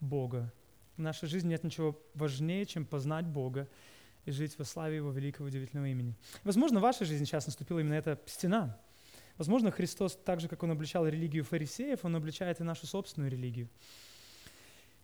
[0.00, 0.52] Бога.
[0.98, 3.66] В нашей жизни нет ничего важнее, чем познать Бога
[4.26, 6.14] и жить во славе Его великого удивительного имени.
[6.42, 8.78] Возможно, в вашей жизни сейчас наступила именно эта стена.
[9.38, 13.70] Возможно, Христос, так же, как Он обличал религию фарисеев, Он обличает и нашу собственную религию.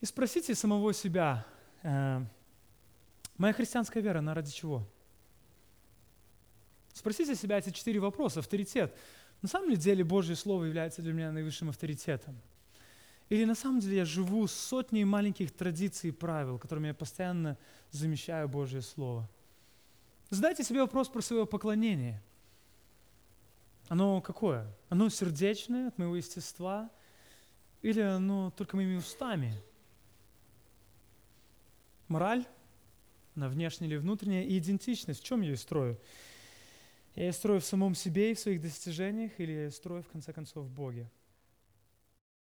[0.03, 1.47] И спросите самого себя,
[1.83, 2.23] э,
[3.39, 4.87] моя христианская вера, она ради чего?
[7.01, 8.41] Спросите себя эти четыре вопроса.
[8.41, 8.95] Авторитет.
[9.41, 12.39] На самом ли деле Божье Слово является для меня наивысшим авторитетом?
[13.31, 17.57] Или на самом деле я живу сотней маленьких традиций и правил, которыми я постоянно
[17.91, 19.27] замещаю Божье Слово?
[20.29, 22.23] Задайте себе вопрос про свое поклонение.
[23.89, 24.71] Оно какое?
[24.91, 26.91] Оно сердечное, от моего естества?
[27.81, 29.55] Или оно только моими устами?
[32.09, 32.45] Мораль?
[33.37, 34.45] На внешняя или внутренняя?
[34.45, 35.23] И идентичность?
[35.23, 35.99] В чем я ее строю?
[37.15, 40.09] Я ее строю в самом себе и в своих достижениях, или я ее строю, в
[40.09, 41.11] конце концов, в Боге?